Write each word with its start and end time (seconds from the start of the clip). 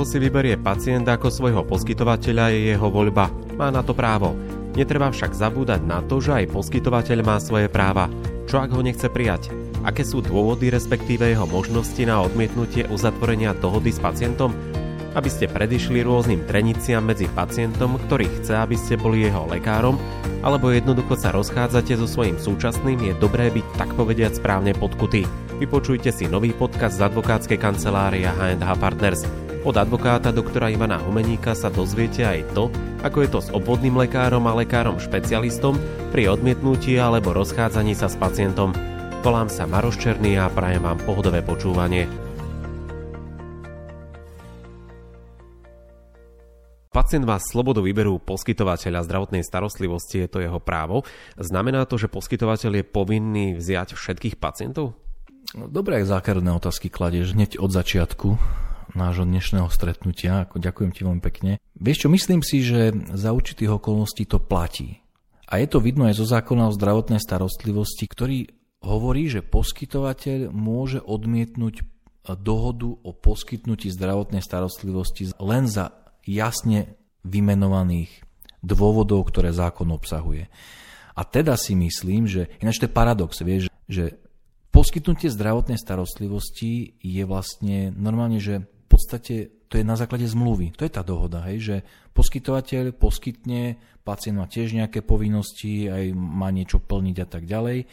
koho 0.00 0.16
si 0.16 0.16
vyberie 0.16 0.56
pacient 0.56 1.04
ako 1.04 1.28
svojho 1.28 1.60
poskytovateľa 1.68 2.56
je 2.56 2.72
jeho 2.72 2.88
voľba. 2.88 3.28
Má 3.60 3.68
na 3.68 3.84
to 3.84 3.92
právo. 3.92 4.32
Netreba 4.72 5.12
však 5.12 5.36
zabúdať 5.36 5.84
na 5.84 6.00
to, 6.00 6.24
že 6.24 6.40
aj 6.40 6.56
poskytovateľ 6.56 7.20
má 7.20 7.36
svoje 7.36 7.68
práva. 7.68 8.08
Čo 8.48 8.64
ak 8.64 8.72
ho 8.72 8.80
nechce 8.80 9.12
prijať? 9.12 9.52
Aké 9.84 10.00
sú 10.00 10.24
dôvody, 10.24 10.72
respektíve 10.72 11.28
jeho 11.28 11.44
možnosti 11.44 12.00
na 12.00 12.16
odmietnutie 12.24 12.88
uzatvorenia 12.88 13.52
dohody 13.52 13.92
s 13.92 14.00
pacientom? 14.00 14.56
Aby 15.12 15.28
ste 15.28 15.52
predišli 15.52 16.00
rôznym 16.00 16.48
treniciam 16.48 17.04
medzi 17.04 17.28
pacientom, 17.36 18.00
ktorý 18.08 18.24
chce, 18.40 18.56
aby 18.56 18.80
ste 18.80 18.96
boli 18.96 19.28
jeho 19.28 19.44
lekárom, 19.52 20.00
alebo 20.40 20.72
jednoducho 20.72 21.20
sa 21.20 21.28
rozchádzate 21.28 22.00
so 22.00 22.08
svojím 22.08 22.40
súčasným, 22.40 23.04
je 23.04 23.12
dobré 23.20 23.52
byť 23.52 23.66
tak 23.76 23.92
povediať 24.00 24.40
správne 24.40 24.72
podkutý. 24.72 25.28
Vypočujte 25.60 26.08
si 26.08 26.24
nový 26.24 26.56
podcast 26.56 26.96
z 26.96 27.04
advokátskej 27.04 27.60
kancelária 27.60 28.32
H&H 28.32 28.64
Partners. 28.80 29.49
Od 29.60 29.76
advokáta 29.76 30.32
doktora 30.32 30.72
Ivana 30.72 30.96
Humeníka 30.96 31.52
sa 31.52 31.68
dozviete 31.68 32.24
aj 32.24 32.56
to, 32.56 32.72
ako 33.04 33.18
je 33.20 33.28
to 33.28 33.40
s 33.44 33.52
obvodným 33.52 33.92
lekárom 33.92 34.48
a 34.48 34.56
lekárom 34.56 34.96
špecialistom 34.96 35.76
pri 36.16 36.32
odmietnutí 36.32 36.96
alebo 36.96 37.36
rozchádzaní 37.36 37.92
sa 37.92 38.08
s 38.08 38.16
pacientom. 38.16 38.72
Volám 39.20 39.52
sa 39.52 39.68
Maroš 39.68 40.00
Černý 40.00 40.40
a 40.40 40.48
prajem 40.48 40.80
vám 40.80 41.04
pohodové 41.04 41.44
počúvanie. 41.44 42.08
Pacient 46.88 47.28
má 47.28 47.36
slobodu 47.36 47.84
výberu 47.84 48.16
poskytovateľa 48.16 49.04
zdravotnej 49.04 49.44
starostlivosti, 49.44 50.24
je 50.24 50.28
to 50.32 50.40
jeho 50.40 50.56
právo. 50.56 51.04
Znamená 51.36 51.84
to, 51.84 52.00
že 52.00 52.08
poskytovateľ 52.08 52.80
je 52.80 52.84
povinný 52.88 53.60
vziať 53.60 53.92
všetkých 53.92 54.40
pacientov? 54.40 54.96
No, 55.52 55.68
dobré 55.68 56.00
základné 56.00 56.48
otázky 56.48 56.88
kladieš 56.88 57.36
hneď 57.36 57.60
od 57.60 57.76
začiatku 57.76 58.40
nášho 58.94 59.26
dnešného 59.26 59.68
stretnutia. 59.70 60.46
Ako 60.46 60.62
ďakujem 60.62 60.90
ti 60.94 61.00
veľmi 61.06 61.22
pekne. 61.22 61.62
Vieš 61.78 62.06
čo, 62.06 62.08
myslím 62.12 62.42
si, 62.44 62.62
že 62.64 62.94
za 63.14 63.30
určitých 63.30 63.80
okolností 63.80 64.26
to 64.26 64.42
platí. 64.42 65.00
A 65.50 65.58
je 65.58 65.66
to 65.66 65.82
vidno 65.82 66.06
aj 66.06 66.14
zo 66.14 66.26
zákona 66.26 66.70
o 66.70 66.76
zdravotnej 66.76 67.18
starostlivosti, 67.18 68.06
ktorý 68.06 68.38
hovorí, 68.86 69.26
že 69.26 69.42
poskytovateľ 69.42 70.54
môže 70.54 71.02
odmietnúť 71.02 71.82
dohodu 72.38 72.86
o 72.86 73.10
poskytnutí 73.10 73.90
zdravotnej 73.90 74.44
starostlivosti 74.44 75.34
len 75.42 75.66
za 75.66 75.90
jasne 76.22 76.94
vymenovaných 77.26 78.22
dôvodov, 78.60 79.28
ktoré 79.28 79.50
zákon 79.50 79.88
obsahuje. 79.90 80.46
A 81.16 81.26
teda 81.26 81.56
si 81.58 81.74
myslím, 81.76 82.28
že, 82.28 82.48
ináč 82.62 82.80
to 82.80 82.86
je 82.86 82.96
paradox, 82.96 83.40
vieš, 83.42 83.68
že 83.90 84.16
poskytnutie 84.70 85.28
zdravotnej 85.28 85.76
starostlivosti 85.76 86.96
je 87.02 87.22
vlastne 87.26 87.90
normálne, 87.92 88.38
že 88.38 88.64
podstate 89.00 89.34
to 89.72 89.80
je 89.80 89.86
na 89.86 89.96
základe 89.96 90.28
zmluvy. 90.28 90.76
To 90.76 90.84
je 90.84 90.92
tá 90.92 91.00
dohoda, 91.00 91.40
hej, 91.48 91.58
že 91.64 91.76
poskytovateľ 92.12 92.92
poskytne, 92.92 93.80
pacient 94.04 94.36
má 94.36 94.44
tiež 94.44 94.76
nejaké 94.76 95.00
povinnosti, 95.00 95.88
aj 95.88 96.12
má 96.12 96.52
niečo 96.52 96.76
plniť 96.82 97.16
a 97.24 97.26
tak 97.30 97.48
ďalej. 97.48 97.88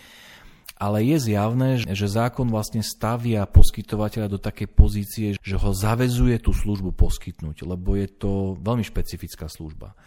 Ale 0.77 0.97
je 1.01 1.17
zjavné, 1.17 1.69
že 1.89 2.05
zákon 2.11 2.51
vlastne 2.51 2.83
stavia 2.85 3.47
poskytovateľa 3.49 4.27
do 4.29 4.37
takej 4.41 4.67
pozície, 4.69 5.27
že 5.39 5.55
ho 5.57 5.71
zavezuje 5.73 6.37
tú 6.37 6.53
službu 6.53 6.93
poskytnúť, 6.93 7.65
lebo 7.65 7.97
je 7.97 8.05
to 8.11 8.59
veľmi 8.61 8.83
špecifická 8.85 9.49
služba. 9.49 9.97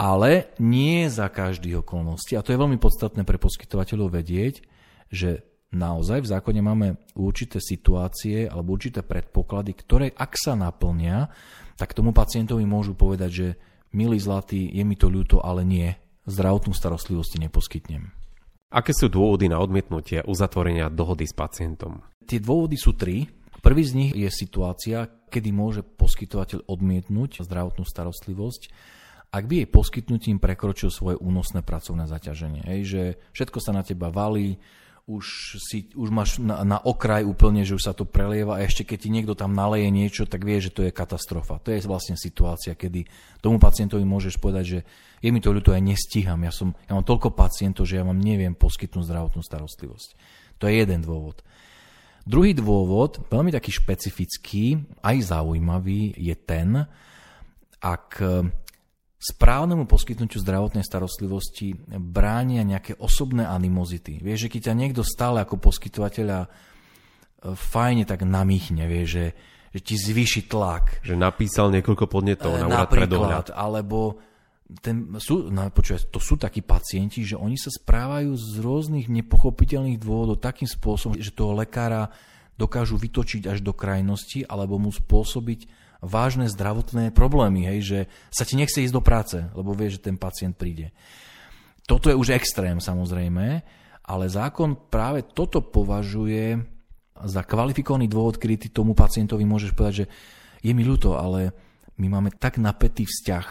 Ale 0.00 0.52
nie 0.60 1.08
za 1.12 1.28
každých 1.28 1.84
okolností, 1.84 2.36
a 2.36 2.44
to 2.44 2.52
je 2.52 2.60
veľmi 2.60 2.80
podstatné 2.80 3.24
pre 3.24 3.36
poskytovateľov 3.40 4.16
vedieť, 4.20 4.64
že 5.12 5.49
naozaj 5.70 6.26
v 6.26 6.30
zákone 6.30 6.60
máme 6.60 6.88
určité 7.14 7.62
situácie 7.62 8.50
alebo 8.50 8.74
určité 8.74 9.06
predpoklady, 9.06 9.72
ktoré 9.74 10.06
ak 10.14 10.34
sa 10.34 10.58
naplnia, 10.58 11.30
tak 11.78 11.94
tomu 11.94 12.10
pacientovi 12.10 12.66
môžu 12.66 12.92
povedať, 12.98 13.30
že 13.30 13.48
milý 13.94 14.18
zlatý, 14.20 14.68
je 14.70 14.82
mi 14.84 14.94
to 14.98 15.08
ľúto, 15.08 15.40
ale 15.40 15.62
nie, 15.64 15.88
zdravotnú 16.26 16.74
starostlivosti 16.74 17.40
neposkytnem. 17.42 18.12
Aké 18.70 18.94
sú 18.94 19.10
dôvody 19.10 19.50
na 19.50 19.58
odmietnutie 19.58 20.22
uzatvorenia 20.22 20.92
dohody 20.94 21.26
s 21.26 21.34
pacientom? 21.34 22.06
Tie 22.22 22.38
dôvody 22.38 22.78
sú 22.78 22.94
tri. 22.94 23.26
Prvý 23.60 23.82
z 23.82 23.92
nich 23.98 24.12
je 24.14 24.30
situácia, 24.30 25.10
kedy 25.26 25.50
môže 25.50 25.82
poskytovateľ 25.82 26.70
odmietnúť 26.70 27.42
zdravotnú 27.44 27.82
starostlivosť, 27.82 28.62
ak 29.30 29.44
by 29.46 29.62
jej 29.62 29.68
poskytnutím 29.68 30.38
prekročil 30.42 30.90
svoje 30.90 31.18
únosné 31.18 31.62
pracovné 31.62 32.06
zaťaženie. 32.10 32.62
Hej, 32.66 32.80
že 32.86 33.02
všetko 33.34 33.58
sa 33.62 33.70
na 33.74 33.82
teba 33.86 34.10
valí, 34.10 34.58
už, 35.10 35.58
si, 35.58 35.90
už 35.98 36.08
máš 36.14 36.38
na, 36.38 36.62
na 36.62 36.78
okraj 36.78 37.26
úplne, 37.26 37.66
že 37.66 37.74
už 37.74 37.82
sa 37.82 37.94
to 37.96 38.06
prelieva 38.06 38.54
a 38.54 38.62
ešte 38.62 38.86
keď 38.86 38.98
ti 39.02 39.10
niekto 39.10 39.34
tam 39.34 39.58
naleje 39.58 39.90
niečo, 39.90 40.22
tak 40.30 40.46
vie, 40.46 40.62
že 40.62 40.70
to 40.70 40.86
je 40.86 40.94
katastrofa. 40.94 41.58
To 41.66 41.74
je 41.74 41.82
vlastne 41.82 42.14
situácia, 42.14 42.78
kedy 42.78 43.10
tomu 43.42 43.58
pacientovi 43.58 44.06
môžeš 44.06 44.38
povedať, 44.38 44.64
že 44.64 44.78
je 45.18 45.28
mi 45.34 45.42
to 45.42 45.50
ľúto, 45.50 45.74
ja 45.74 45.82
nestíham, 45.82 46.38
ja, 46.46 46.54
som, 46.54 46.70
ja 46.86 46.94
mám 46.94 47.02
toľko 47.02 47.34
pacientov, 47.34 47.90
že 47.90 47.98
ja 47.98 48.06
vám 48.06 48.22
neviem 48.22 48.54
poskytnúť 48.54 49.10
zdravotnú 49.10 49.42
starostlivosť. 49.42 50.08
To 50.62 50.70
je 50.70 50.74
jeden 50.78 51.02
dôvod. 51.02 51.42
Druhý 52.22 52.54
dôvod, 52.54 53.26
veľmi 53.26 53.50
taký 53.50 53.74
špecifický, 53.74 54.78
aj 55.02 55.34
zaujímavý, 55.34 56.14
je 56.14 56.36
ten, 56.38 56.86
ak 57.80 58.20
správnemu 59.20 59.84
poskytnutiu 59.84 60.40
zdravotnej 60.40 60.80
starostlivosti 60.80 61.76
bránia 62.00 62.64
nejaké 62.64 62.96
osobné 62.96 63.44
animozity. 63.44 64.16
Vieš, 64.16 64.48
že 64.48 64.50
keď 64.56 64.60
ťa 64.72 64.74
niekto 64.80 65.02
stále 65.04 65.44
ako 65.44 65.60
poskytovateľa 65.60 66.48
e, 66.48 66.48
fajne 67.52 68.08
tak 68.08 68.24
namýchne, 68.24 68.88
vie, 68.88 69.04
že, 69.04 69.36
že 69.76 69.80
ti 69.84 70.00
zvýši 70.00 70.48
tlak. 70.48 71.04
Že 71.04 71.20
napísal 71.20 71.68
niekoľko 71.68 72.08
podnetov 72.08 72.56
na 72.56 72.66
úrad 72.72 72.88
pre 72.88 73.04
dohľad. 73.04 73.52
alebo 73.52 74.16
ten, 74.80 75.12
sú, 75.20 75.52
no, 75.52 75.68
počuaj, 75.68 76.08
to 76.08 76.22
sú 76.22 76.40
takí 76.40 76.64
pacienti, 76.64 77.20
že 77.20 77.36
oni 77.36 77.60
sa 77.60 77.68
správajú 77.68 78.32
z 78.38 78.56
rôznych 78.62 79.10
nepochopiteľných 79.12 80.00
dôvodov 80.00 80.40
takým 80.40 80.70
spôsobom, 80.70 81.20
že 81.20 81.34
toho 81.34 81.52
lekára 81.58 82.08
dokážu 82.56 82.96
vytočiť 82.96 83.50
až 83.52 83.60
do 83.60 83.76
krajnosti 83.76 84.48
alebo 84.48 84.80
mu 84.80 84.88
spôsobiť 84.88 85.60
vážne 86.00 86.48
zdravotné 86.48 87.12
problémy, 87.12 87.68
hej, 87.68 87.80
že 87.80 87.98
sa 88.32 88.48
ti 88.48 88.56
nechce 88.56 88.80
ísť 88.80 88.94
do 88.96 89.04
práce, 89.04 89.36
lebo 89.52 89.76
vie, 89.76 89.92
že 89.92 90.00
ten 90.00 90.16
pacient 90.16 90.56
príde. 90.56 90.92
Toto 91.84 92.08
je 92.08 92.16
už 92.16 92.32
extrém 92.34 92.80
samozrejme, 92.80 93.62
ale 94.04 94.24
zákon 94.26 94.74
práve 94.88 95.22
toto 95.22 95.60
považuje 95.62 96.58
za 97.20 97.44
kvalifikovaný 97.44 98.08
dôvod, 98.08 98.40
kedy 98.40 98.56
ty 98.56 98.68
tomu 98.72 98.96
pacientovi 98.96 99.44
môžeš 99.44 99.76
povedať, 99.76 99.94
že 100.04 100.06
je 100.64 100.72
mi 100.72 100.84
ľúto, 100.84 101.20
ale 101.20 101.52
my 102.00 102.06
máme 102.08 102.30
tak 102.32 102.56
napätý 102.56 103.04
vzťah, 103.04 103.46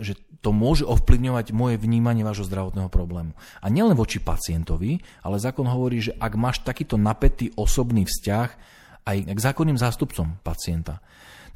že 0.00 0.16
to 0.40 0.54
môže 0.54 0.86
ovplyvňovať 0.86 1.50
moje 1.52 1.76
vnímanie 1.76 2.22
vášho 2.22 2.46
zdravotného 2.46 2.86
problému. 2.86 3.34
A 3.60 3.66
nielen 3.66 3.98
voči 3.98 4.22
pacientovi, 4.22 5.02
ale 5.26 5.42
zákon 5.42 5.66
hovorí, 5.66 5.98
že 5.98 6.16
ak 6.16 6.32
máš 6.38 6.62
takýto 6.62 6.94
napätý 6.94 7.50
osobný 7.58 8.06
vzťah 8.06 8.48
aj 9.06 9.16
k 9.26 9.38
zákonným 9.38 9.74
zástupcom 9.74 10.38
pacienta, 10.46 11.02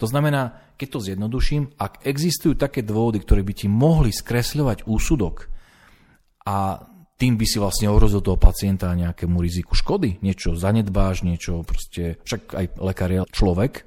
to 0.01 0.09
znamená, 0.09 0.73
keď 0.81 0.89
to 0.97 1.05
zjednoduším, 1.05 1.77
ak 1.77 2.09
existujú 2.09 2.57
také 2.57 2.81
dôvody, 2.81 3.21
ktoré 3.21 3.45
by 3.45 3.53
ti 3.53 3.69
mohli 3.69 4.09
skresľovať 4.09 4.89
úsudok 4.89 5.53
a 6.49 6.81
tým 7.21 7.37
by 7.37 7.45
si 7.45 7.61
vlastne 7.61 7.93
ohrozil 7.93 8.25
toho 8.25 8.41
pacienta 8.41 8.97
nejakému 8.97 9.37
riziku 9.45 9.77
škody, 9.77 10.25
niečo 10.25 10.57
zanedbáš, 10.57 11.21
niečo 11.21 11.61
proste, 11.69 12.17
však 12.25 12.57
aj 12.57 12.67
lekár 12.81 13.13
je 13.13 13.21
človek 13.29 13.85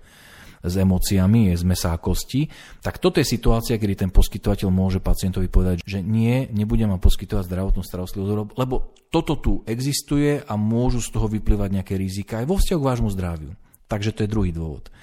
s 0.63 0.73
emóciami, 0.77 1.49
je 1.49 1.55
z 1.59 1.65
mesa 1.65 1.91
a 1.91 1.97
kosti, 1.97 2.45
tak 2.85 3.01
toto 3.01 3.17
je 3.17 3.25
situácia, 3.25 3.81
kedy 3.81 4.05
ten 4.05 4.11
poskytovateľ 4.13 4.69
môže 4.69 5.01
pacientovi 5.01 5.49
povedať, 5.49 5.81
že 5.81 6.05
nie, 6.05 6.45
nebudem 6.53 6.93
vám 6.93 7.01
poskytovať 7.01 7.49
zdravotnú 7.49 7.81
starostlivosť, 7.81 8.53
lebo 8.53 8.93
toto 9.09 9.33
tu 9.41 9.65
existuje 9.65 10.45
a 10.45 10.53
môžu 10.53 11.01
z 11.01 11.09
toho 11.09 11.25
vyplývať 11.25 11.69
nejaké 11.81 11.97
rizika 11.97 12.39
aj 12.39 12.47
vo 12.47 12.61
vzťahu 12.61 12.79
k 12.79 12.89
vášmu 12.93 13.09
zdraviu. 13.11 13.51
Takže 13.89 14.13
to 14.13 14.23
je 14.23 14.31
druhý 14.31 14.53
dôvod. 14.53 14.93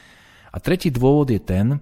A 0.50 0.58
tretí 0.58 0.90
dôvod 0.90 1.30
je 1.30 1.38
ten, 1.38 1.78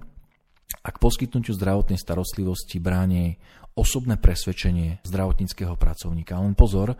ak 0.84 1.00
poskytnutiu 1.00 1.56
zdravotnej 1.56 1.96
starostlivosti 1.96 2.76
bráni 2.76 3.40
osobné 3.72 4.18
presvedčenie 4.18 5.00
zdravotníckého 5.06 5.78
pracovníka. 5.78 6.36
Len 6.36 6.58
pozor, 6.58 6.98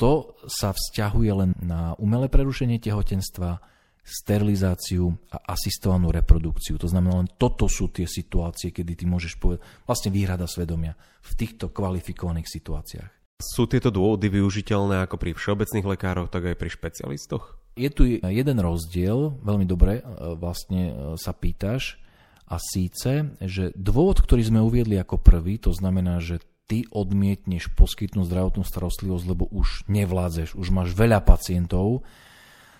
to 0.00 0.34
sa 0.48 0.72
vzťahuje 0.72 1.32
len 1.34 1.50
na 1.60 1.92
umelé 2.00 2.32
prerušenie 2.32 2.80
tehotenstva, 2.80 3.60
sterilizáciu 4.08 5.12
a 5.28 5.52
asistovanú 5.52 6.08
reprodukciu. 6.08 6.80
To 6.80 6.88
znamená, 6.88 7.20
len 7.20 7.28
toto 7.36 7.68
sú 7.68 7.92
tie 7.92 8.08
situácie, 8.08 8.72
kedy 8.72 8.96
ty 8.96 9.04
môžeš 9.04 9.36
povedať, 9.36 9.60
vlastne 9.84 10.08
výhrada 10.08 10.48
svedomia 10.48 10.96
v 11.20 11.32
týchto 11.36 11.68
kvalifikovaných 11.68 12.48
situáciách. 12.48 13.10
Sú 13.38 13.68
tieto 13.68 13.92
dôvody 13.92 14.32
využiteľné 14.32 15.04
ako 15.04 15.20
pri 15.20 15.36
všeobecných 15.36 15.86
lekároch, 15.86 16.32
tak 16.32 16.48
aj 16.48 16.56
pri 16.56 16.70
špecialistoch? 16.72 17.60
Je 17.78 17.90
tu 17.94 18.02
jeden 18.18 18.58
rozdiel, 18.58 19.38
veľmi 19.38 19.62
dobre 19.62 20.02
e, 20.02 20.34
vlastne 20.34 20.82
e, 20.90 20.92
sa 21.14 21.30
pýtaš, 21.30 22.02
a 22.48 22.56
síce, 22.56 23.36
že 23.44 23.76
dôvod, 23.76 24.24
ktorý 24.24 24.40
sme 24.40 24.64
uviedli 24.64 24.96
ako 24.96 25.20
prvý, 25.20 25.60
to 25.60 25.68
znamená, 25.76 26.16
že 26.16 26.40
ty 26.64 26.88
odmietneš 26.88 27.68
poskytnúť 27.76 28.24
zdravotnú 28.28 28.64
starostlivosť, 28.64 29.24
lebo 29.28 29.44
už 29.52 29.84
nevládzeš, 29.88 30.56
už 30.56 30.68
máš 30.72 30.96
veľa 30.96 31.20
pacientov, 31.24 32.08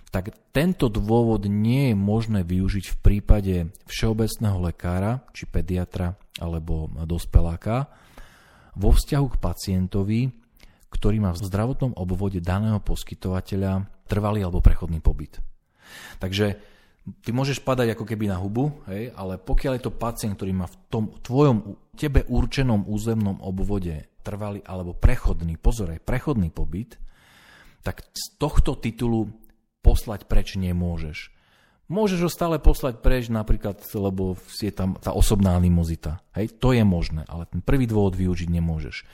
tak 0.08 0.32
tento 0.56 0.88
dôvod 0.88 1.44
nie 1.52 1.92
je 1.92 1.96
možné 1.96 2.40
využiť 2.40 2.84
v 2.96 3.00
prípade 3.00 3.56
všeobecného 3.84 4.56
lekára, 4.72 5.20
či 5.36 5.44
pediatra, 5.44 6.16
alebo 6.40 6.88
dospeláka, 7.04 7.92
vo 8.72 8.96
vzťahu 8.96 9.26
k 9.36 9.40
pacientovi, 9.40 10.20
ktorý 10.88 11.20
má 11.20 11.36
v 11.36 11.44
zdravotnom 11.44 11.92
obvode 11.92 12.40
daného 12.40 12.80
poskytovateľa 12.80 13.84
trvalý 14.08 14.42
alebo 14.42 14.64
prechodný 14.64 14.98
pobyt. 15.04 15.38
Takže 16.18 16.58
ty 17.22 17.30
môžeš 17.32 17.64
padať 17.64 17.94
ako 17.94 18.04
keby 18.04 18.28
na 18.28 18.40
hubu, 18.40 18.72
hej, 18.88 19.12
ale 19.14 19.36
pokiaľ 19.40 19.72
je 19.78 19.84
to 19.84 19.92
pacient, 19.94 20.34
ktorý 20.36 20.52
má 20.52 20.66
v 20.66 20.76
tom 20.88 21.04
tvojom, 21.20 21.76
tebe 21.94 22.24
určenom 22.28 22.88
územnom 22.88 23.40
obvode 23.44 24.08
trvalý 24.24 24.60
alebo 24.64 24.92
prechodný, 24.92 25.56
pozor, 25.56 25.92
aj 25.92 26.04
prechodný 26.04 26.52
pobyt, 26.52 27.00
tak 27.80 28.04
z 28.12 28.24
tohto 28.36 28.76
titulu 28.76 29.32
poslať 29.80 30.28
preč 30.28 30.58
nemôžeš. 30.60 31.32
Môžeš 31.88 32.20
ho 32.20 32.28
stále 32.28 32.60
poslať 32.60 33.00
preč 33.00 33.32
napríklad, 33.32 33.80
lebo 33.96 34.36
je 34.60 34.68
tam 34.68 35.00
tá 35.00 35.16
osobná 35.16 35.56
animozita. 35.56 36.20
Hej, 36.36 36.60
to 36.60 36.76
je 36.76 36.84
možné, 36.84 37.24
ale 37.24 37.48
ten 37.48 37.64
prvý 37.64 37.88
dôvod 37.88 38.12
využiť 38.12 38.52
nemôžeš. 38.52 39.08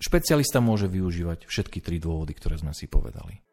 Špecialista 0.00 0.64
môže 0.64 0.88
využívať 0.88 1.44
všetky 1.44 1.84
tri 1.84 2.00
dôvody, 2.00 2.32
ktoré 2.32 2.56
sme 2.56 2.72
si 2.72 2.88
povedali. 2.88 3.44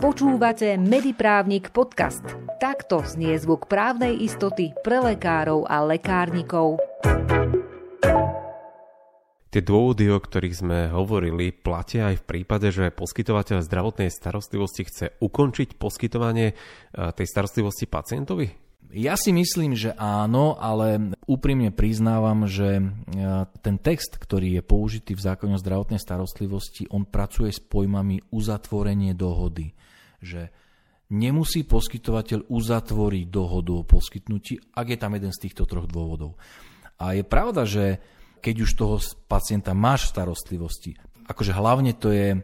Počúvate 0.00 0.80
Mediprávnik 0.80 1.76
podcast. 1.76 2.24
Takto 2.56 3.04
znie 3.04 3.36
zvuk 3.36 3.68
právnej 3.68 4.16
istoty 4.24 4.72
pre 4.80 4.96
lekárov 4.96 5.68
a 5.68 5.84
lekárnikov. 5.84 6.80
Tie 9.52 9.60
dôvody, 9.60 10.08
o 10.08 10.16
ktorých 10.16 10.56
sme 10.56 10.88
hovorili, 10.88 11.52
platia 11.52 12.08
aj 12.08 12.24
v 12.24 12.26
prípade, 12.32 12.72
že 12.72 12.88
poskytovateľ 12.88 13.60
zdravotnej 13.60 14.08
starostlivosti 14.08 14.88
chce 14.88 15.06
ukončiť 15.20 15.76
poskytovanie 15.76 16.48
e, 16.48 16.54
tej 17.12 17.26
starostlivosti 17.28 17.84
pacientovi? 17.84 18.56
Ja 18.96 19.20
si 19.20 19.36
myslím, 19.36 19.76
že 19.76 19.92
áno, 20.00 20.56
ale 20.56 21.14
úprimne 21.28 21.76
priznávam, 21.76 22.48
že 22.48 22.80
e, 22.80 22.84
ten 23.60 23.76
text, 23.76 24.16
ktorý 24.16 24.58
je 24.58 24.62
použitý 24.64 25.12
v 25.12 25.28
zákone 25.28 25.54
o 25.54 25.62
zdravotnej 25.62 26.00
starostlivosti, 26.00 26.88
on 26.88 27.04
pracuje 27.04 27.52
s 27.52 27.60
pojmami 27.60 28.32
uzatvorenie 28.32 29.12
dohody. 29.12 29.76
Že 30.20 30.52
nemusí 31.10 31.66
poskytovateľ 31.66 32.46
uzatvoriť 32.46 33.24
dohodu 33.26 33.72
o 33.74 33.86
poskytnutí, 33.88 34.76
ak 34.78 34.86
je 34.94 34.98
tam 34.98 35.12
jeden 35.18 35.34
z 35.34 35.42
týchto 35.48 35.66
troch 35.66 35.90
dôvodov. 35.90 36.38
A 37.00 37.18
je 37.18 37.24
pravda, 37.26 37.66
že 37.66 37.98
keď 38.40 38.54
už 38.64 38.70
toho 38.76 38.96
pacienta 39.28 39.76
máš 39.76 40.08
v 40.08 40.12
starostlivosti. 40.16 40.92
Akože 41.28 41.52
hlavne 41.52 41.92
to 41.92 42.08
je 42.10 42.28
e, 42.34 42.38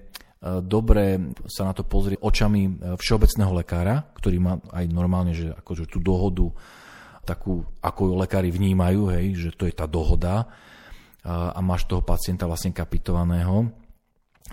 dobre 0.60 1.32
sa 1.48 1.64
na 1.64 1.72
to 1.72 1.82
pozrieť 1.88 2.20
očami 2.20 2.62
e, 2.64 2.70
všeobecného 3.00 3.52
lekára, 3.56 4.04
ktorý 4.12 4.36
má 4.38 4.60
aj 4.76 4.84
normálne, 4.92 5.32
že 5.32 5.52
akože 5.56 5.88
tú 5.88 5.98
dohodu 5.98 6.52
takú, 7.26 7.66
ako 7.82 8.12
ju 8.12 8.14
lekári 8.14 8.54
vnímajú, 8.54 9.10
hej, 9.10 9.26
že 9.34 9.50
to 9.56 9.66
je 9.66 9.74
tá 9.74 9.90
dohoda 9.90 10.46
a, 11.26 11.58
máš 11.58 11.90
toho 11.90 12.06
pacienta 12.06 12.46
vlastne 12.46 12.70
kapitovaného, 12.70 13.66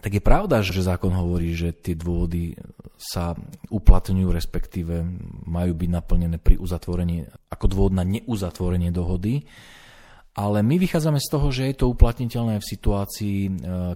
tak 0.04 0.20
je 0.20 0.24
pravda, 0.24 0.60
že 0.60 0.84
zákon 0.84 1.16
hovorí, 1.16 1.56
že 1.56 1.72
tie 1.72 1.96
dôvody 1.96 2.60
sa 3.00 3.32
uplatňujú, 3.72 4.28
respektíve 4.36 5.00
majú 5.48 5.72
byť 5.72 5.90
naplnené 5.96 6.44
pri 6.44 6.60
uzatvorení, 6.60 7.24
ako 7.48 7.66
dôvod 7.72 7.96
na 7.96 8.04
neuzatvorenie 8.04 8.92
dohody. 8.92 9.48
Ale 10.36 10.60
my 10.60 10.76
vychádzame 10.76 11.24
z 11.24 11.30
toho, 11.32 11.48
že 11.56 11.64
je 11.72 11.76
to 11.80 11.94
uplatniteľné 11.94 12.60
v 12.60 12.68
situácii, 12.68 13.38
e, 13.48 13.52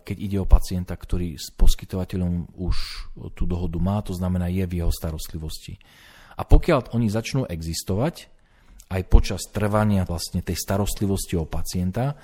keď 0.05 0.17
ide 0.21 0.37
o 0.39 0.47
pacienta, 0.47 0.93
ktorý 0.95 1.35
s 1.35 1.51
poskytovateľom 1.51 2.55
už 2.55 2.75
tú 3.35 3.43
dohodu 3.43 3.75
má, 3.81 3.99
to 3.99 4.15
znamená 4.15 4.47
je 4.47 4.63
v 4.63 4.85
jeho 4.85 4.93
starostlivosti. 4.93 5.75
A 6.37 6.47
pokiaľ 6.47 6.95
oni 6.95 7.09
začnú 7.09 7.49
existovať, 7.49 8.31
aj 8.87 9.01
počas 9.11 9.43
trvania 9.51 10.07
vlastne 10.07 10.39
tej 10.39 10.55
starostlivosti 10.55 11.35
o 11.35 11.49
pacienta, 11.49 12.15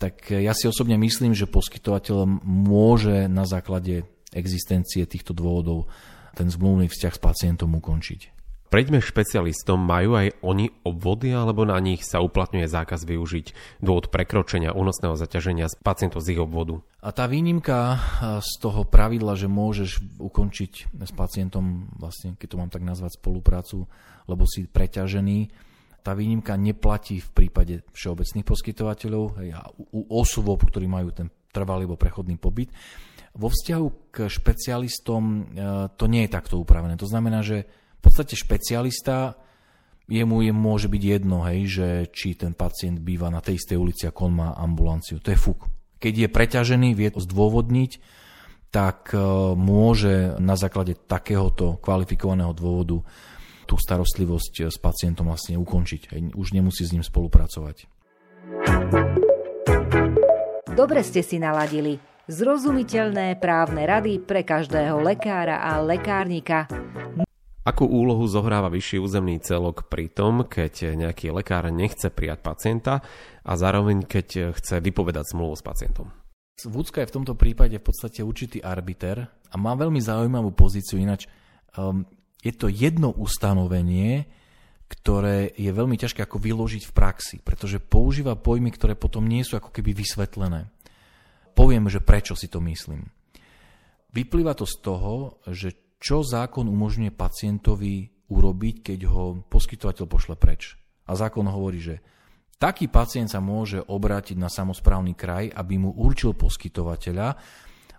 tak 0.00 0.32
ja 0.32 0.56
si 0.56 0.64
osobne 0.64 0.96
myslím, 0.96 1.36
že 1.36 1.44
poskytovateľ 1.44 2.24
môže 2.48 3.28
na 3.28 3.44
základe 3.44 4.08
existencie 4.32 5.04
týchto 5.04 5.36
dôvodov 5.36 5.92
ten 6.32 6.48
zmluvný 6.48 6.88
vzťah 6.88 7.14
s 7.14 7.20
pacientom 7.20 7.68
ukončiť. 7.76 8.40
Preďme 8.70 9.02
špecialistom, 9.02 9.82
majú 9.82 10.14
aj 10.14 10.38
oni 10.46 10.70
obvody 10.86 11.34
alebo 11.34 11.66
na 11.66 11.74
nich 11.82 12.06
sa 12.06 12.22
uplatňuje 12.22 12.70
zákaz 12.70 13.02
využiť 13.02 13.46
dôvod 13.82 14.14
prekročenia 14.14 14.70
únosného 14.70 15.18
zaťaženia 15.18 15.66
z 15.66 15.74
pacientov 15.82 16.22
z 16.22 16.38
ich 16.38 16.40
obvodu? 16.40 16.78
A 17.02 17.10
tá 17.10 17.26
výnimka 17.26 17.98
z 18.38 18.52
toho 18.62 18.86
pravidla, 18.86 19.34
že 19.34 19.50
môžeš 19.50 20.22
ukončiť 20.22 20.94
s 21.02 21.12
pacientom, 21.12 21.90
vlastne, 21.98 22.38
keď 22.38 22.46
to 22.46 22.60
mám 22.62 22.70
tak 22.70 22.86
nazvať, 22.86 23.18
spoluprácu, 23.18 23.90
lebo 24.30 24.46
si 24.46 24.70
preťažený, 24.70 25.50
tá 26.00 26.16
výnimka 26.16 26.56
neplatí 26.56 27.20
v 27.20 27.30
prípade 27.30 27.74
všeobecných 27.92 28.46
poskytovateľov 28.46 29.24
a 29.52 29.60
u 29.92 30.00
osôb, 30.08 30.60
ktorí 30.64 30.88
majú 30.88 31.12
ten 31.12 31.28
trvalý 31.50 31.84
alebo 31.84 32.00
prechodný 32.00 32.38
pobyt. 32.40 32.72
Vo 33.36 33.46
vzťahu 33.46 33.86
k 34.10 34.16
špecialistom 34.26 35.22
e, 35.22 35.42
to 35.94 36.04
nie 36.10 36.26
je 36.26 36.34
takto 36.34 36.58
upravené. 36.58 36.98
To 36.98 37.06
znamená, 37.06 37.46
že 37.46 37.62
v 37.70 38.00
podstate 38.02 38.34
špecialista, 38.34 39.38
jemu 40.10 40.50
je, 40.50 40.52
môže 40.56 40.88
byť 40.90 41.02
jedno, 41.04 41.46
hej, 41.46 41.60
že 41.70 41.88
či 42.10 42.34
ten 42.34 42.56
pacient 42.56 42.98
býva 42.98 43.30
na 43.30 43.38
tej 43.38 43.62
istej 43.62 43.78
ulici, 43.78 44.02
ako 44.10 44.20
on 44.26 44.34
má 44.34 44.48
ambulanciu. 44.58 45.22
To 45.22 45.30
je 45.30 45.38
fuk. 45.38 45.70
Keď 46.02 46.26
je 46.26 46.28
preťažený, 46.32 46.88
vie 46.96 47.12
to 47.12 47.22
zdôvodniť, 47.22 47.92
tak 48.74 49.14
e, 49.14 49.18
môže 49.54 50.38
na 50.42 50.58
základe 50.58 50.98
takéhoto 50.98 51.78
kvalifikovaného 51.78 52.50
dôvodu 52.50 53.02
tú 53.70 53.78
starostlivosť 53.78 54.66
s 54.66 54.82
pacientom 54.82 55.30
vlastne 55.30 55.54
ukončiť. 55.54 56.34
Už 56.34 56.50
nemusí 56.50 56.82
s 56.82 56.90
ním 56.90 57.06
spolupracovať. 57.06 57.86
Dobre 60.74 61.06
ste 61.06 61.22
si 61.22 61.38
naladili. 61.38 62.02
Zrozumiteľné 62.26 63.38
právne 63.38 63.86
rady 63.86 64.18
pre 64.18 64.42
každého 64.42 64.98
lekára 64.98 65.62
a 65.62 65.78
lekárnika. 65.78 66.66
Akú 67.62 67.86
úlohu 67.86 68.26
zohráva 68.26 68.72
vyšší 68.72 68.98
územný 68.98 69.38
celok 69.38 69.86
pri 69.86 70.10
tom, 70.10 70.42
keď 70.42 70.98
nejaký 70.98 71.30
lekár 71.30 71.70
nechce 71.70 72.10
prijať 72.10 72.42
pacienta 72.42 73.04
a 73.46 73.52
zároveň 73.54 74.02
keď 74.02 74.56
chce 74.56 74.82
vypovedať 74.82 75.30
zmluvu 75.30 75.54
s 75.54 75.62
pacientom? 75.62 76.10
Vúcka 76.66 77.04
je 77.04 77.08
v 77.08 77.14
tomto 77.22 77.34
prípade 77.38 77.76
v 77.76 77.84
podstate 77.84 78.20
určitý 78.20 78.58
arbiter 78.60 79.28
a 79.28 79.54
má 79.56 79.72
veľmi 79.76 80.00
zaujímavú 80.00 80.52
pozíciu, 80.52 81.00
ináč 81.00 81.24
um, 81.76 82.04
je 82.40 82.52
to 82.56 82.72
jedno 82.72 83.12
ustanovenie, 83.12 84.28
ktoré 84.90 85.54
je 85.54 85.70
veľmi 85.70 85.94
ťažké 85.94 86.26
ako 86.26 86.42
vyložiť 86.42 86.82
v 86.88 86.96
praxi, 86.96 87.36
pretože 87.38 87.78
používa 87.78 88.34
pojmy, 88.34 88.74
ktoré 88.74 88.98
potom 88.98 89.22
nie 89.22 89.46
sú 89.46 89.54
ako 89.54 89.70
keby 89.70 89.94
vysvetlené. 89.94 90.66
Poviem, 91.54 91.86
že 91.86 92.02
prečo 92.02 92.34
si 92.34 92.50
to 92.50 92.58
myslím. 92.64 93.06
Vyplýva 94.10 94.58
to 94.58 94.66
z 94.66 94.76
toho, 94.82 95.38
že 95.46 95.94
čo 96.00 96.26
zákon 96.26 96.66
umožňuje 96.66 97.12
pacientovi 97.14 98.10
urobiť, 98.32 98.74
keď 98.82 99.00
ho 99.06 99.44
poskytovateľ 99.46 100.06
pošle 100.10 100.34
preč. 100.34 100.74
A 101.06 101.14
zákon 101.14 101.46
hovorí, 101.46 101.78
že 101.78 102.02
taký 102.58 102.90
pacient 102.90 103.30
sa 103.30 103.38
môže 103.38 103.78
obrátiť 103.78 104.34
na 104.38 104.50
samozprávny 104.50 105.14
kraj, 105.14 105.52
aby 105.54 105.78
mu 105.78 105.94
určil 105.94 106.34
poskytovateľa 106.34 107.36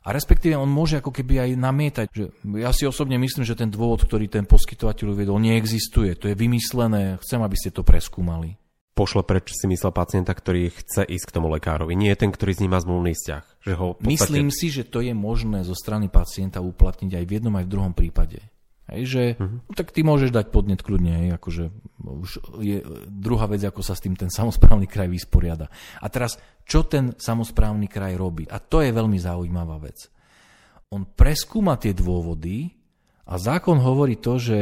a 0.02 0.10
respektíve 0.10 0.58
on 0.58 0.70
môže 0.70 0.98
ako 0.98 1.14
keby 1.14 1.46
aj 1.46 1.50
namietať, 1.62 2.06
že 2.10 2.26
ja 2.58 2.74
si 2.74 2.90
osobne 2.90 3.22
myslím, 3.22 3.46
že 3.46 3.54
ten 3.54 3.70
dôvod, 3.70 4.02
ktorý 4.02 4.26
ten 4.26 4.50
poskytovateľ 4.50 5.14
uviedol, 5.14 5.38
neexistuje. 5.38 6.18
To 6.18 6.26
je 6.26 6.36
vymyslené, 6.36 7.22
chcem, 7.22 7.40
aby 7.42 7.56
ste 7.58 7.70
to 7.70 7.86
preskúmali 7.86 8.62
pošle 9.02 9.26
preč 9.26 9.58
si 9.58 9.66
myslel 9.66 9.90
pacienta, 9.90 10.30
ktorý 10.30 10.70
chce 10.70 11.02
ísť 11.10 11.26
k 11.26 11.36
tomu 11.42 11.50
lekárovi. 11.50 11.98
Nie 11.98 12.14
je 12.14 12.22
ten, 12.22 12.30
ktorý 12.30 12.52
s 12.54 12.62
ním 12.62 12.78
má 12.78 12.80
zmluvný 12.86 13.18
vzťah. 13.18 13.44
Že 13.66 13.74
ho 13.74 13.88
podstate... 13.98 14.14
Myslím 14.14 14.50
si, 14.54 14.68
že 14.70 14.86
to 14.86 15.02
je 15.02 15.14
možné 15.18 15.66
zo 15.66 15.74
strany 15.74 16.06
pacienta 16.06 16.62
uplatniť 16.62 17.18
aj 17.18 17.26
v 17.26 17.32
jednom, 17.34 17.56
aj 17.58 17.66
v 17.66 17.72
druhom 17.74 17.94
prípade. 17.98 18.46
Hej, 18.92 19.04
že, 19.08 19.24
uh-huh. 19.40 19.64
tak 19.72 19.96
ty 19.96 20.04
môžeš 20.04 20.36
dať 20.36 20.52
podnet 20.52 20.84
kľudne, 20.84 21.24
hej, 21.24 21.30
akože 21.40 21.64
už 22.04 22.30
je 22.60 22.84
druhá 23.08 23.48
vec, 23.48 23.64
ako 23.64 23.80
sa 23.80 23.96
s 23.96 24.04
tým 24.04 24.20
ten 24.20 24.28
samozprávny 24.28 24.84
kraj 24.84 25.08
vysporiada. 25.08 25.72
A 26.04 26.12
teraz, 26.12 26.36
čo 26.68 26.84
ten 26.84 27.16
samozprávny 27.16 27.88
kraj 27.88 28.20
robí? 28.20 28.44
A 28.52 28.60
to 28.60 28.84
je 28.84 28.92
veľmi 28.92 29.16
zaujímavá 29.16 29.80
vec. 29.80 30.12
On 30.92 31.08
preskúma 31.08 31.80
tie 31.80 31.96
dôvody 31.96 32.68
a 33.24 33.40
zákon 33.40 33.80
hovorí 33.80 34.20
to, 34.20 34.36
že 34.36 34.60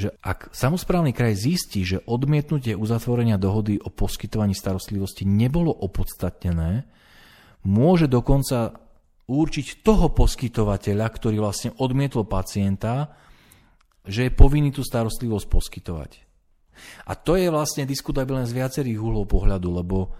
že 0.00 0.16
ak 0.24 0.56
samozprávny 0.56 1.12
kraj 1.12 1.36
zistí, 1.36 1.84
že 1.84 2.00
odmietnutie 2.08 2.72
uzatvorenia 2.72 3.36
dohody 3.36 3.76
o 3.84 3.92
poskytovaní 3.92 4.56
starostlivosti 4.56 5.28
nebolo 5.28 5.68
opodstatnené, 5.68 6.88
môže 7.68 8.08
dokonca 8.08 8.80
určiť 9.28 9.84
toho 9.84 10.08
poskytovateľa, 10.10 11.04
ktorý 11.04 11.36
vlastne 11.44 11.70
odmietol 11.76 12.24
pacienta, 12.24 13.12
že 14.10 14.26
je 14.26 14.34
povinný 14.34 14.74
tú 14.74 14.82
starostlivosť 14.82 15.46
poskytovať. 15.46 16.10
A 17.06 17.14
to 17.14 17.38
je 17.38 17.46
vlastne 17.46 17.86
diskutabilné 17.86 18.44
z 18.50 18.56
viacerých 18.56 18.98
uhlov 18.98 19.30
pohľadu, 19.30 19.68
lebo 19.70 20.10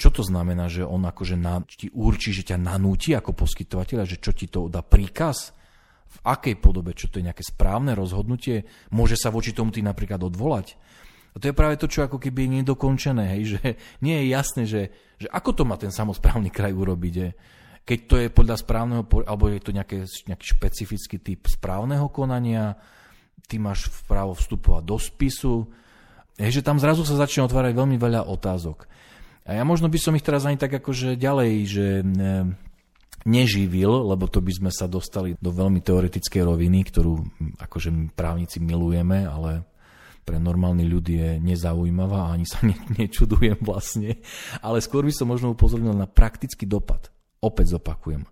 Čo 0.00 0.08
to 0.16 0.22
znamená, 0.24 0.64
že 0.72 0.80
on 0.80 1.04
akože 1.04 1.36
na, 1.36 1.60
ti 1.68 1.92
určí, 1.92 2.32
že 2.32 2.48
ťa 2.48 2.56
nanúti 2.56 3.12
ako 3.12 3.36
poskytovateľa, 3.36 4.08
že 4.08 4.16
čo 4.16 4.32
ti 4.32 4.48
to 4.48 4.72
dá 4.72 4.80
príkaz? 4.80 5.52
V 6.08 6.18
akej 6.24 6.56
podobe? 6.56 6.96
Čo 6.96 7.12
to 7.12 7.20
je 7.20 7.28
nejaké 7.28 7.44
správne 7.44 7.92
rozhodnutie? 7.92 8.64
Môže 8.96 9.20
sa 9.20 9.28
voči 9.28 9.52
tomu 9.52 9.68
ty 9.68 9.84
napríklad 9.84 10.24
odvolať? 10.24 10.80
A 11.30 11.38
to 11.38 11.52
je 11.52 11.54
práve 11.54 11.76
to, 11.76 11.84
čo 11.84 12.08
ako 12.08 12.16
keby 12.16 12.48
je 12.48 12.64
nedokončené, 12.64 13.24
hej, 13.36 13.42
že 13.54 13.60
nie 14.00 14.16
je 14.24 14.26
jasné, 14.32 14.62
že, 14.64 14.82
že 15.20 15.28
ako 15.28 15.50
to 15.52 15.62
má 15.68 15.76
ten 15.76 15.92
samozprávny 15.92 16.48
kraj 16.48 16.72
urobiť. 16.72 17.14
Je. 17.14 17.28
Keď 17.84 17.98
to 18.06 18.14
je 18.20 18.28
podľa 18.30 18.56
správneho, 18.60 19.02
alebo 19.26 19.50
je 19.50 19.62
to 19.62 19.74
nejaké, 19.74 20.06
nejaký 20.28 20.46
špecifický 20.46 21.16
typ 21.18 21.48
správneho 21.50 22.06
konania, 22.12 22.78
ty 23.50 23.58
máš 23.58 23.90
právo 24.06 24.36
vstupovať 24.36 24.82
do 24.86 24.96
spisu, 25.00 25.66
je, 26.38 26.48
že 26.48 26.64
tam 26.64 26.80
zrazu 26.80 27.04
sa 27.04 27.20
začne 27.20 27.44
otvárať 27.44 27.76
veľmi 27.76 28.00
veľa 28.00 28.24
otázok. 28.24 28.88
A 29.44 29.58
ja 29.58 29.64
možno 29.66 29.90
by 29.90 29.98
som 29.98 30.14
ich 30.14 30.24
teraz 30.24 30.46
ani 30.46 30.56
tak 30.56 30.72
akože 30.72 31.18
ďalej, 31.18 31.52
že 31.66 31.86
neživil, 33.26 34.08
lebo 34.08 34.24
to 34.30 34.40
by 34.40 34.52
sme 34.52 34.70
sa 34.72 34.88
dostali 34.88 35.36
do 35.36 35.50
veľmi 35.52 35.84
teoretickej 35.84 36.42
roviny, 36.44 36.86
ktorú 36.88 37.12
akože 37.60 38.16
právnici 38.16 38.62
milujeme, 38.62 39.28
ale 39.28 39.68
pre 40.24 40.38
normálny 40.40 40.84
ľud 40.86 41.06
je 41.10 41.28
nezaujímavá 41.42 42.30
a 42.30 42.32
ani 42.36 42.46
sa 42.48 42.62
ne, 42.68 42.76
nečudujem 42.96 43.60
vlastne. 43.60 44.20
Ale 44.64 44.80
skôr 44.80 45.04
by 45.04 45.12
som 45.12 45.28
možno 45.28 45.52
upozornil 45.52 45.92
na 45.92 46.08
praktický 46.08 46.64
dopad. 46.64 47.12
Opäť 47.40 47.80
zopakujem. 47.80 48.28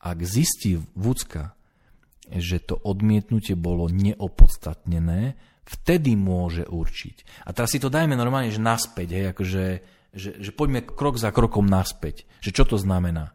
Ak 0.00 0.18
zistí 0.24 0.80
Vúcka, 0.96 1.56
že 2.30 2.62
to 2.62 2.76
odmietnutie 2.76 3.56
bolo 3.56 3.88
neopodstatnené, 3.88 5.36
vtedy 5.64 6.14
môže 6.14 6.64
určiť. 6.68 7.46
A 7.46 7.52
teraz 7.56 7.74
si 7.74 7.82
to 7.82 7.92
dajme 7.92 8.14
normálne, 8.14 8.52
že 8.52 8.62
naspäť, 8.62 9.08
hej, 9.16 9.24
akože, 9.34 9.64
že, 10.14 10.30
že 10.38 10.50
poďme 10.54 10.84
krok 10.84 11.16
za 11.18 11.34
krokom 11.34 11.66
naspäť. 11.66 12.28
Že 12.42 12.50
čo 12.54 12.64
to 12.64 12.76
znamená? 12.78 13.32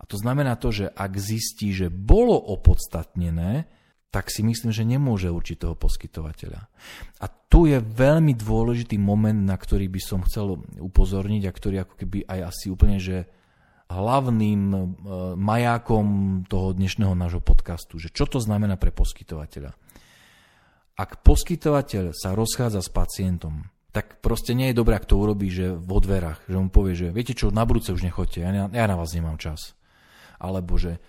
A 0.00 0.04
to 0.04 0.20
znamená 0.20 0.60
to, 0.60 0.68
že 0.68 0.92
ak 0.92 1.16
zistí, 1.16 1.72
že 1.72 1.88
bolo 1.88 2.36
opodstatnené, 2.36 3.64
tak 4.14 4.30
si 4.30 4.46
myslím, 4.46 4.70
že 4.70 4.86
nemôže 4.86 5.26
určiť 5.26 5.66
toho 5.66 5.74
poskytovateľa. 5.74 6.60
A 7.18 7.26
tu 7.26 7.66
je 7.66 7.82
veľmi 7.82 8.30
dôležitý 8.38 8.94
moment, 8.94 9.34
na 9.34 9.58
ktorý 9.58 9.90
by 9.90 9.98
som 9.98 10.22
chcel 10.22 10.62
upozorniť 10.78 11.42
a 11.48 11.56
ktorý 11.56 11.76
ako 11.82 11.94
keby 11.98 12.18
aj 12.30 12.40
asi 12.46 12.70
úplne, 12.70 13.02
že 13.02 13.26
hlavným 13.94 14.62
e, 14.74 14.78
majákom 15.38 16.06
toho 16.50 16.74
dnešného 16.74 17.14
nášho 17.14 17.38
podcastu, 17.38 18.02
že 18.02 18.10
čo 18.10 18.26
to 18.26 18.42
znamená 18.42 18.74
pre 18.74 18.90
poskytovateľa. 18.90 19.70
Ak 20.98 21.22
poskytovateľ 21.22 22.14
sa 22.14 22.34
rozchádza 22.34 22.82
s 22.82 22.90
pacientom, 22.90 23.70
tak 23.94 24.18
proste 24.18 24.58
nie 24.58 24.74
je 24.74 24.78
dobré, 24.78 24.98
ak 24.98 25.06
to 25.06 25.18
urobí, 25.18 25.50
že 25.54 25.70
vo 25.70 26.02
dverách, 26.02 26.50
že 26.50 26.58
mu 26.58 26.66
povie, 26.70 26.98
že 26.98 27.14
viete 27.14 27.34
čo, 27.34 27.54
na 27.54 27.62
budúce 27.62 27.94
už 27.94 28.02
nechoďte, 28.02 28.42
ja, 28.42 28.50
ja 28.66 28.84
na 28.90 28.98
vás 28.98 29.14
nemám 29.14 29.38
čas 29.38 29.78
alebo 30.44 30.76
že 30.76 31.00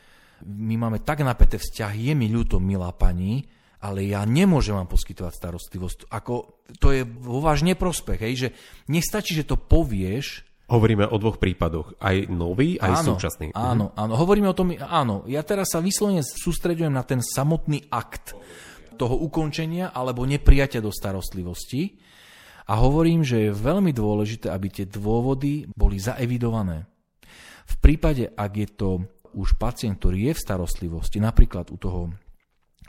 my 0.46 0.76
máme 0.80 1.00
tak 1.02 1.24
napäté 1.24 1.60
vzťahy, 1.60 2.12
je 2.12 2.16
mi 2.16 2.28
ľúto, 2.32 2.60
milá 2.64 2.92
pani, 2.96 3.48
ale 3.84 4.08
ja 4.08 4.24
nemôžem 4.26 4.74
vám 4.74 4.90
poskytovať 4.90 5.34
starostlivosť. 5.36 6.00
Ako, 6.10 6.64
to 6.80 6.96
je 6.96 7.06
vo 7.06 7.40
váš 7.44 7.62
neprospech, 7.68 8.20
hej, 8.20 8.34
že 8.36 8.50
nestačí, 8.90 9.38
že 9.38 9.48
to 9.48 9.60
povieš, 9.60 10.48
Hovoríme 10.66 11.06
o 11.06 11.18
dvoch 11.22 11.38
prípadoch, 11.38 12.02
aj 12.02 12.26
nový, 12.26 12.82
aj 12.82 13.06
áno, 13.06 13.14
súčasný. 13.14 13.54
Áno, 13.54 13.94
mhm. 13.94 14.02
áno, 14.02 14.14
hovoríme 14.18 14.50
o 14.50 14.58
tom, 14.58 14.74
áno, 14.74 15.22
ja 15.30 15.46
teraz 15.46 15.78
sa 15.78 15.80
vyslovene 15.80 16.26
sústredujem 16.26 16.90
na 16.90 17.06
ten 17.06 17.22
samotný 17.22 17.86
akt 17.94 18.34
toho 18.98 19.14
ukončenia 19.22 19.94
alebo 19.94 20.26
neprijatia 20.26 20.82
do 20.82 20.90
starostlivosti 20.90 22.02
a 22.66 22.82
hovorím, 22.82 23.22
že 23.22 23.50
je 23.50 23.52
veľmi 23.54 23.94
dôležité, 23.94 24.50
aby 24.50 24.68
tie 24.74 24.86
dôvody 24.90 25.70
boli 25.70 26.02
zaevidované. 26.02 26.90
V 27.66 27.76
prípade, 27.78 28.34
ak 28.34 28.52
je 28.58 28.70
to 28.74 28.90
už 29.38 29.60
pacient, 29.60 30.02
ktorý 30.02 30.32
je 30.32 30.34
v 30.34 30.44
starostlivosti, 30.50 31.22
napríklad 31.22 31.70
u 31.70 31.78
toho 31.78 32.02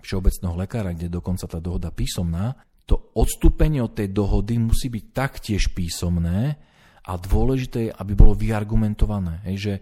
všeobecného 0.01 0.55
lekára, 0.57 0.95
kde 0.95 1.13
dokonca 1.13 1.45
tá 1.45 1.59
dohoda 1.59 1.93
písomná, 1.93 2.57
to 2.87 3.11
odstúpenie 3.19 3.83
od 3.83 3.99
tej 3.99 4.15
dohody 4.15 4.63
musí 4.63 4.87
byť 4.87 5.05
taktiež 5.11 5.75
písomné 5.75 6.55
a 7.07 7.13
dôležité 7.15 7.79
je, 7.89 7.95
aby 7.95 8.13
bolo 8.19 8.35
vyargumentované. 8.35 9.47
Hej, 9.47 9.57
že, 9.57 9.75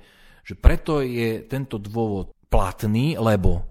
že 0.45 0.55
preto 0.55 1.01
je 1.01 1.43
tento 1.49 1.81
dôvod 1.81 2.37
platný, 2.53 3.17
lebo 3.17 3.65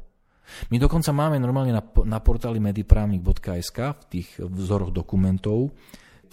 my 0.74 0.78
dokonca 0.82 1.14
máme 1.16 1.40
normálne 1.40 1.72
na, 1.74 1.84
na 2.04 2.20
portáli 2.20 2.60
mediprávnik.sk 2.60 3.80
v 3.80 4.06
tých 4.10 4.28
vzoroch 4.42 4.92
dokumentov 4.92 5.72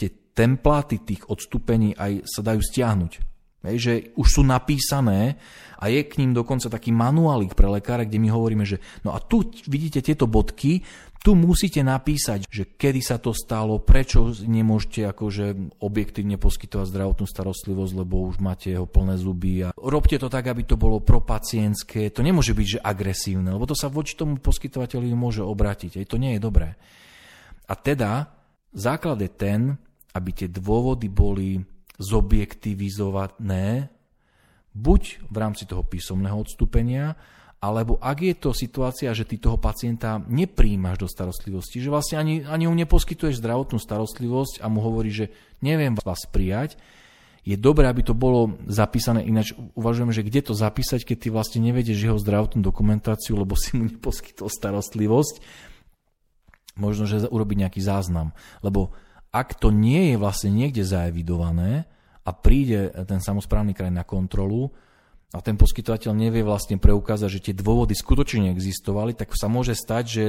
tie 0.01 0.09
templáty 0.33 1.05
tých 1.05 1.29
odstúpení 1.29 1.93
aj 1.93 2.25
sa 2.25 2.41
dajú 2.41 2.61
stiahnuť. 2.65 3.13
Hej, 3.61 3.77
že 3.77 3.93
už 4.17 4.41
sú 4.41 4.43
napísané 4.43 5.37
a 5.77 5.93
je 5.93 6.01
k 6.09 6.17
ním 6.25 6.33
dokonca 6.33 6.73
taký 6.73 6.97
manuálik 6.97 7.53
pre 7.53 7.69
lekára, 7.69 8.09
kde 8.09 8.17
my 8.17 8.33
hovoríme, 8.33 8.65
že 8.65 8.81
no 9.05 9.13
a 9.13 9.21
tu 9.21 9.45
vidíte 9.69 10.01
tieto 10.01 10.25
bodky, 10.25 10.81
tu 11.21 11.37
musíte 11.37 11.85
napísať, 11.85 12.49
že 12.49 12.65
kedy 12.65 13.05
sa 13.05 13.21
to 13.21 13.37
stalo, 13.37 13.77
prečo 13.77 14.33
nemôžete 14.33 15.05
akože 15.05 15.77
objektívne 15.85 16.41
poskytovať 16.41 16.89
zdravotnú 16.89 17.29
starostlivosť, 17.29 17.93
lebo 17.93 18.25
už 18.25 18.41
máte 18.41 18.73
jeho 18.73 18.89
plné 18.89 19.21
zuby 19.21 19.69
a 19.69 19.77
robte 19.77 20.17
to 20.17 20.33
tak, 20.33 20.49
aby 20.49 20.65
to 20.65 20.81
bolo 20.81 21.05
propacientské. 21.05 22.09
To 22.17 22.25
nemôže 22.25 22.57
byť, 22.57 22.67
že 22.81 22.81
agresívne, 22.81 23.53
lebo 23.53 23.69
to 23.69 23.77
sa 23.77 23.93
voči 23.93 24.17
tomu 24.17 24.41
poskytovateľovi 24.41 25.13
môže 25.13 25.45
obrátiť. 25.45 26.01
Aj 26.01 26.09
to 26.09 26.17
nie 26.17 26.41
je 26.41 26.41
dobré. 26.41 26.73
A 27.69 27.77
teda 27.77 28.33
základ 28.73 29.21
je 29.21 29.29
ten, 29.29 29.77
aby 30.17 30.31
tie 30.33 30.49
dôvody 30.49 31.13
boli 31.13 31.61
zobjektivizované 32.01 33.93
buď 34.73 35.03
v 35.29 35.37
rámci 35.37 35.69
toho 35.69 35.85
písomného 35.85 36.41
odstúpenia, 36.41 37.13
alebo 37.61 38.01
ak 38.01 38.19
je 38.25 38.35
to 38.41 38.51
situácia, 38.57 39.13
že 39.13 39.29
ty 39.29 39.37
toho 39.37 39.61
pacienta 39.61 40.17
nepríjmaš 40.17 40.97
do 41.05 41.09
starostlivosti, 41.09 41.85
že 41.85 41.93
vlastne 41.93 42.17
ani, 42.17 42.35
ani 42.49 42.65
mu 42.65 42.73
neposkytuješ 42.73 43.37
zdravotnú 43.37 43.77
starostlivosť 43.77 44.65
a 44.65 44.67
mu 44.73 44.81
hovorí, 44.81 45.13
že 45.13 45.29
neviem 45.61 45.93
vás 45.93 46.25
prijať, 46.25 46.81
je 47.41 47.57
dobré, 47.57 47.89
aby 47.89 48.05
to 48.05 48.13
bolo 48.13 48.57
zapísané, 48.69 49.25
ináč 49.25 49.57
uvažujeme, 49.73 50.13
že 50.13 50.25
kde 50.25 50.41
to 50.45 50.53
zapísať, 50.53 51.05
keď 51.09 51.17
ty 51.17 51.29
vlastne 51.33 51.61
nevedieš 51.65 52.01
jeho 52.01 52.19
zdravotnú 52.21 52.61
dokumentáciu, 52.61 53.37
lebo 53.37 53.57
si 53.57 53.77
mu 53.77 53.89
neposkytol 53.89 54.53
starostlivosť, 54.53 55.41
možno, 56.77 57.09
že 57.09 57.29
urobiť 57.29 57.57
nejaký 57.65 57.81
záznam. 57.81 58.37
Lebo 58.61 58.93
ak 59.33 59.57
to 59.57 59.73
nie 59.73 60.13
je 60.13 60.17
vlastne 60.21 60.53
niekde 60.53 60.85
zaevidované 60.85 61.89
a 62.25 62.31
príde 62.37 62.93
ten 63.09 63.25
samozprávny 63.25 63.73
kraj 63.73 63.93
na 63.93 64.05
kontrolu 64.05 64.73
a 65.31 65.39
ten 65.39 65.55
poskytovateľ 65.55 66.11
nevie 66.11 66.43
vlastne 66.43 66.77
preukázať, 66.83 67.29
že 67.31 67.45
tie 67.51 67.55
dôvody 67.55 67.95
skutočne 67.95 68.51
existovali, 68.51 69.15
tak 69.15 69.31
sa 69.39 69.47
môže 69.47 69.79
stať, 69.79 70.05
že 70.07 70.25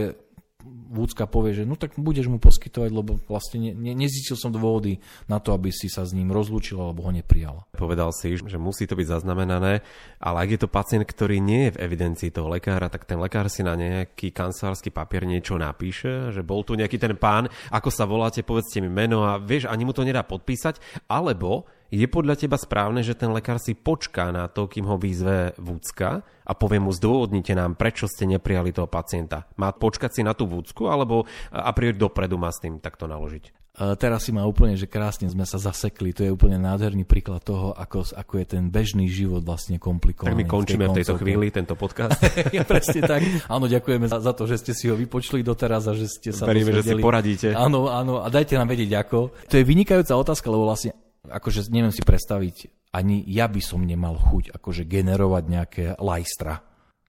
Vúcka 0.91 1.25
povie, 1.25 1.55
že 1.55 1.63
no 1.65 1.79
tak 1.79 1.97
budeš 1.97 2.27
mu 2.27 2.37
poskytovať, 2.37 2.91
lebo 2.91 3.17
vlastne 3.25 3.57
ne, 3.57 3.71
ne, 3.73 3.93
nezistil 3.95 4.37
som 4.37 4.53
dôvody 4.53 5.01
na 5.25 5.39
to, 5.39 5.55
aby 5.55 5.71
si 5.71 5.87
sa 5.87 6.05
s 6.05 6.11
ním 6.11 6.29
rozlúčil 6.29 6.77
alebo 6.77 7.07
ho 7.07 7.11
neprijal. 7.15 7.65
Povedal 7.73 8.11
si, 8.13 8.35
že 8.35 8.59
musí 8.59 8.85
to 8.85 8.99
byť 8.99 9.07
zaznamenané, 9.07 9.81
ale 10.19 10.37
ak 10.37 10.49
je 10.51 10.59
to 10.59 10.69
pacient, 10.69 11.07
ktorý 11.07 11.39
nie 11.41 11.71
je 11.71 11.73
v 11.79 11.81
evidencii 11.87 12.29
toho 12.29 12.51
lekára, 12.51 12.91
tak 12.91 13.07
ten 13.07 13.17
lekár 13.17 13.47
si 13.47 13.63
na 13.63 13.73
nejaký 13.73 14.35
kancelársky 14.35 14.93
papier 14.93 15.25
niečo 15.25 15.57
napíše, 15.57 16.29
že 16.29 16.43
bol 16.45 16.61
tu 16.61 16.75
nejaký 16.75 16.99
ten 16.99 17.15
pán, 17.17 17.49
ako 17.71 17.89
sa 17.89 18.05
voláte, 18.05 18.45
povedzte 18.45 18.83
mi 18.83 18.91
meno 18.91 19.25
a 19.25 19.39
vieš, 19.41 19.71
ani 19.71 19.87
mu 19.87 19.95
to 19.95 20.05
nedá 20.05 20.21
podpísať, 20.21 21.07
alebo 21.07 21.65
je 21.91 22.07
podľa 22.07 22.39
teba 22.39 22.55
správne, 22.55 23.03
že 23.03 23.19
ten 23.19 23.27
lekár 23.35 23.59
si 23.59 23.75
počká 23.75 24.31
na 24.31 24.47
to, 24.47 24.71
kým 24.71 24.87
ho 24.87 24.95
vyzve 24.95 25.51
vúcka 25.59 26.23
a 26.23 26.51
povie 26.55 26.79
mu 26.79 26.95
zdôvodnite 26.95 27.51
nám, 27.51 27.75
prečo 27.75 28.07
ste 28.07 28.23
neprijali 28.23 28.71
toho 28.71 28.87
pacienta. 28.87 29.51
Má 29.59 29.75
počkať 29.75 30.09
si 30.15 30.21
na 30.23 30.31
tú 30.31 30.47
vúcku 30.47 30.87
alebo 30.87 31.27
a 31.51 31.71
priori 31.75 31.99
dopredu 31.99 32.39
má 32.39 32.47
s 32.47 32.63
tým 32.63 32.79
takto 32.79 33.11
naložiť? 33.11 33.61
teraz 33.71 34.27
si 34.27 34.31
ma 34.35 34.43
úplne, 34.43 34.75
že 34.75 34.85
krásne 34.85 35.31
sme 35.31 35.47
sa 35.47 35.55
zasekli. 35.55 36.11
To 36.13 36.21
je 36.27 36.31
úplne 36.31 36.59
nádherný 36.59 37.07
príklad 37.07 37.39
toho, 37.41 37.71
ako, 37.71 38.03
ako 38.13 38.33
je 38.43 38.45
ten 38.45 38.67
bežný 38.67 39.07
život 39.07 39.41
vlastne 39.41 39.79
komplikovaný. 39.79 40.35
Tak 40.35 40.41
my 40.43 40.45
končíme 40.45 40.85
v, 40.85 40.89
tej 40.91 40.93
v 40.93 41.07
tejto 41.07 41.15
chvíli 41.17 41.47
tento 41.55 41.75
podcast. 41.79 42.19
ja, 42.57 42.67
presne 42.67 42.99
tak. 43.07 43.23
Áno, 43.47 43.65
ďakujeme 43.71 44.11
za, 44.11 44.19
za 44.19 44.35
to, 44.35 44.43
že 44.45 44.59
ste 44.59 44.71
si 44.75 44.91
ho 44.91 44.95
vypočuli 44.99 45.41
doteraz 45.41 45.87
a 45.87 45.95
že 45.95 46.11
ste 46.11 46.29
sa 46.35 46.45
Veríme, 46.45 46.75
že 46.75 46.83
si 46.83 46.99
poradíte. 46.99 47.55
Áno, 47.55 47.87
áno. 47.87 48.19
A 48.21 48.27
dajte 48.27 48.59
nám 48.59 48.69
vedieť 48.69 48.91
ako. 49.07 49.31
To 49.47 49.55
je 49.55 49.63
vynikajúca 49.63 50.13
otázka, 50.19 50.51
lebo 50.51 50.67
vlastne 50.67 50.91
akože 51.25 51.69
neviem 51.69 51.93
si 51.93 52.03
predstaviť, 52.03 52.89
ani 52.91 53.23
ja 53.23 53.47
by 53.47 53.61
som 53.63 53.87
nemal 53.87 54.19
chuť 54.19 54.51
akože 54.51 54.83
generovať 54.83 55.43
nejaké 55.47 55.83
lajstra. 55.95 56.59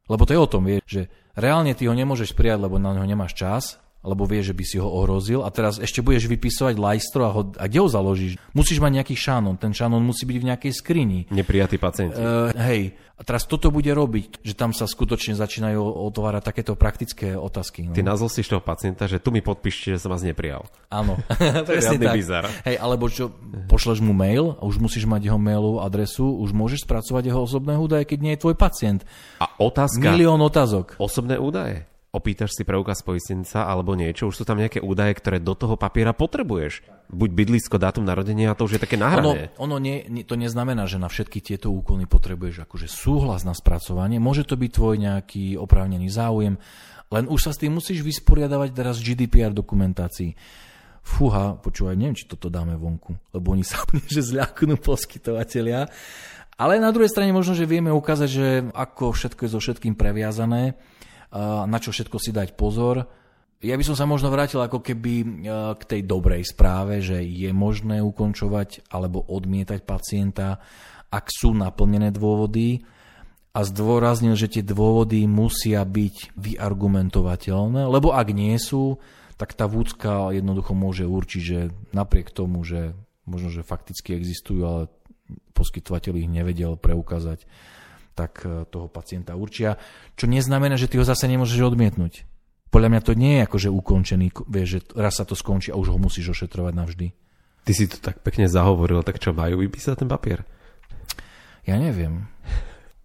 Lebo 0.06 0.22
to 0.22 0.34
je 0.34 0.40
o 0.40 0.50
tom, 0.50 0.62
vie, 0.68 0.78
že 0.86 1.10
reálne 1.34 1.74
ty 1.74 1.90
ho 1.90 1.94
nemôžeš 1.94 2.36
prijať, 2.38 2.68
lebo 2.68 2.78
na 2.78 2.94
neho 2.94 3.06
nemáš 3.06 3.34
čas 3.34 3.81
lebo 4.02 4.26
vie, 4.26 4.42
že 4.42 4.50
by 4.50 4.64
si 4.66 4.76
ho 4.82 4.86
ohrozil 4.90 5.46
a 5.46 5.48
teraz 5.54 5.78
ešte 5.78 6.02
budeš 6.02 6.26
vypisovať 6.26 6.74
lajstro 6.74 7.22
a, 7.22 7.30
ho, 7.30 7.42
a 7.54 7.64
kde 7.70 7.78
ho 7.78 7.88
založíš? 7.88 8.34
Musíš 8.50 8.82
mať 8.82 9.02
nejaký 9.02 9.14
šanon, 9.14 9.54
ten 9.62 9.70
šanon 9.70 10.02
musí 10.02 10.26
byť 10.26 10.38
v 10.42 10.48
nejakej 10.50 10.72
skrini. 10.74 11.18
Neprijatý 11.30 11.78
pacienti. 11.78 12.18
Uh, 12.18 12.50
hej, 12.58 12.98
a 13.14 13.22
teraz 13.22 13.46
toto 13.46 13.70
bude 13.70 13.94
robiť, 13.94 14.42
že 14.42 14.58
tam 14.58 14.74
sa 14.74 14.90
skutočne 14.90 15.38
začínajú 15.38 15.78
otvárať 15.78 16.42
takéto 16.42 16.74
praktické 16.74 17.38
otázky. 17.38 17.86
No. 17.86 17.94
Ty 17.94 18.02
nazlostiš 18.02 18.50
toho 18.50 18.58
pacienta, 18.58 19.06
že 19.06 19.22
tu 19.22 19.30
mi 19.30 19.38
podpíšte, 19.38 19.94
že 19.94 20.02
som 20.02 20.10
vás 20.10 20.26
neprijal. 20.26 20.66
Áno, 20.90 21.22
presne 21.70 22.02
tak. 22.02 22.18
Bizar. 22.18 22.50
Hej, 22.66 22.82
alebo 22.82 23.06
čo, 23.06 23.30
pošleš 23.70 24.02
mu 24.02 24.10
mail 24.10 24.58
a 24.58 24.66
už 24.66 24.82
musíš 24.82 25.06
mať 25.06 25.30
jeho 25.30 25.38
mailovú 25.38 25.78
adresu, 25.78 26.26
už 26.42 26.50
môžeš 26.50 26.82
spracovať 26.82 27.30
jeho 27.30 27.46
osobné 27.46 27.78
údaje, 27.78 28.10
keď 28.10 28.18
nie 28.18 28.32
je 28.34 28.42
tvoj 28.42 28.58
pacient. 28.58 29.06
A 29.38 29.46
otázka. 29.62 30.02
Milión 30.02 30.42
otázok. 30.42 30.98
Osobné 30.98 31.38
údaje? 31.38 31.91
Opýtaš 32.12 32.52
si 32.52 32.62
preukaz 32.68 33.00
poistenca 33.00 33.64
alebo 33.64 33.96
niečo, 33.96 34.28
už 34.28 34.36
sú 34.36 34.44
tam 34.44 34.60
nejaké 34.60 34.84
údaje, 34.84 35.16
ktoré 35.16 35.40
do 35.40 35.56
toho 35.56 35.80
papiera 35.80 36.12
potrebuješ. 36.12 36.84
Buď 37.08 37.30
bydlisko, 37.32 37.80
dátum 37.80 38.04
narodenia, 38.04 38.52
a 38.52 38.56
to 38.56 38.68
už 38.68 38.76
je 38.76 38.84
také 38.84 39.00
nahrané. 39.00 39.48
Ono, 39.56 39.76
ono 39.76 39.76
nie, 39.80 40.04
nie, 40.12 40.20
to 40.20 40.36
neznamená, 40.36 40.84
že 40.84 41.00
na 41.00 41.08
všetky 41.08 41.40
tieto 41.40 41.72
úkony 41.72 42.04
potrebuješ 42.04 42.68
akože 42.68 42.88
súhlas 42.88 43.48
na 43.48 43.56
spracovanie. 43.56 44.20
Môže 44.20 44.44
to 44.44 44.60
byť 44.60 44.70
tvoj 44.70 44.96
nejaký 45.00 45.56
oprávnený 45.56 46.12
záujem, 46.12 46.60
len 47.12 47.24
už 47.28 47.48
sa 47.48 47.50
s 47.56 47.60
tým 47.60 47.76
musíš 47.76 48.04
vysporiadavať 48.04 48.70
teraz 48.76 49.00
GDPR 49.00 49.52
dokumentácii. 49.56 50.36
Fúha, 51.02 51.58
počúvaj, 51.58 51.98
neviem, 51.98 52.14
či 52.14 52.28
toto 52.28 52.46
dáme 52.52 52.76
vonku, 52.76 53.16
lebo 53.32 53.56
oni 53.56 53.64
sa 53.64 53.80
že 54.12 54.20
zľaknú 54.20 54.76
poskytovateľia. 54.76 55.88
Ale 56.60 56.76
na 56.76 56.92
druhej 56.92 57.08
strane 57.08 57.32
možno, 57.32 57.56
že 57.56 57.64
vieme 57.64 57.88
ukázať, 57.88 58.28
že 58.28 58.48
ako 58.76 59.16
všetko 59.16 59.48
je 59.48 59.50
so 59.50 59.58
všetkým 59.60 59.96
previazané 59.96 60.76
na 61.40 61.78
čo 61.80 61.90
všetko 61.90 62.16
si 62.20 62.30
dať 62.30 62.52
pozor. 62.54 63.08
Ja 63.62 63.78
by 63.78 63.84
som 63.86 63.94
sa 63.94 64.10
možno 64.10 64.26
vrátil 64.28 64.58
ako 64.58 64.82
keby 64.82 65.14
e, 65.22 65.26
k 65.78 65.82
tej 65.86 66.02
dobrej 66.02 66.50
správe, 66.50 66.98
že 66.98 67.22
je 67.22 67.46
možné 67.54 68.02
ukončovať 68.02 68.90
alebo 68.90 69.22
odmietať 69.22 69.86
pacienta, 69.86 70.58
ak 71.14 71.30
sú 71.30 71.54
naplnené 71.54 72.10
dôvody 72.10 72.82
a 73.54 73.62
zdôraznil, 73.62 74.34
že 74.34 74.50
tie 74.50 74.64
dôvody 74.66 75.30
musia 75.30 75.86
byť 75.86 76.34
vyargumentovateľné, 76.34 77.86
lebo 77.86 78.10
ak 78.10 78.28
nie 78.34 78.58
sú, 78.58 78.98
tak 79.38 79.54
tá 79.54 79.70
vúcka 79.70 80.34
jednoducho 80.34 80.74
môže 80.74 81.06
určiť, 81.06 81.42
že 81.42 81.58
napriek 81.94 82.34
tomu, 82.34 82.66
že 82.66 82.98
možno, 83.30 83.54
že 83.54 83.62
fakticky 83.62 84.18
existujú, 84.18 84.62
ale 84.66 84.82
poskytovateľ 85.54 86.18
ich 86.18 86.26
nevedel 86.26 86.74
preukázať, 86.74 87.46
tak 88.12 88.44
e, 88.44 88.68
toho 88.68 88.86
pacienta 88.88 89.34
určia. 89.34 89.80
Čo 90.14 90.28
neznamená, 90.28 90.76
že 90.76 90.88
ty 90.88 91.00
ho 91.00 91.04
zase 91.04 91.28
nemôžeš 91.28 91.60
odmietnúť. 91.60 92.28
Podľa 92.72 92.88
mňa 92.88 93.00
to 93.04 93.12
nie 93.12 93.32
je 93.36 93.44
akože 93.44 93.68
ukončený, 93.68 94.26
vieš, 94.48 94.68
že 94.68 94.80
raz 94.96 95.20
sa 95.20 95.28
to 95.28 95.36
skončí 95.36 95.68
a 95.68 95.76
už 95.76 95.92
ho 95.92 95.98
musíš 96.00 96.32
ošetrovať 96.32 96.72
navždy. 96.72 97.06
Ty 97.62 97.72
si 97.76 97.84
to 97.84 98.00
tak 98.00 98.24
pekne 98.24 98.48
zahovoril, 98.48 99.04
tak 99.04 99.20
čo, 99.20 99.36
majú 99.36 99.60
vypísať 99.60 100.02
ten 100.02 100.08
papier? 100.08 100.42
Ja 101.68 101.76
neviem. 101.76 102.26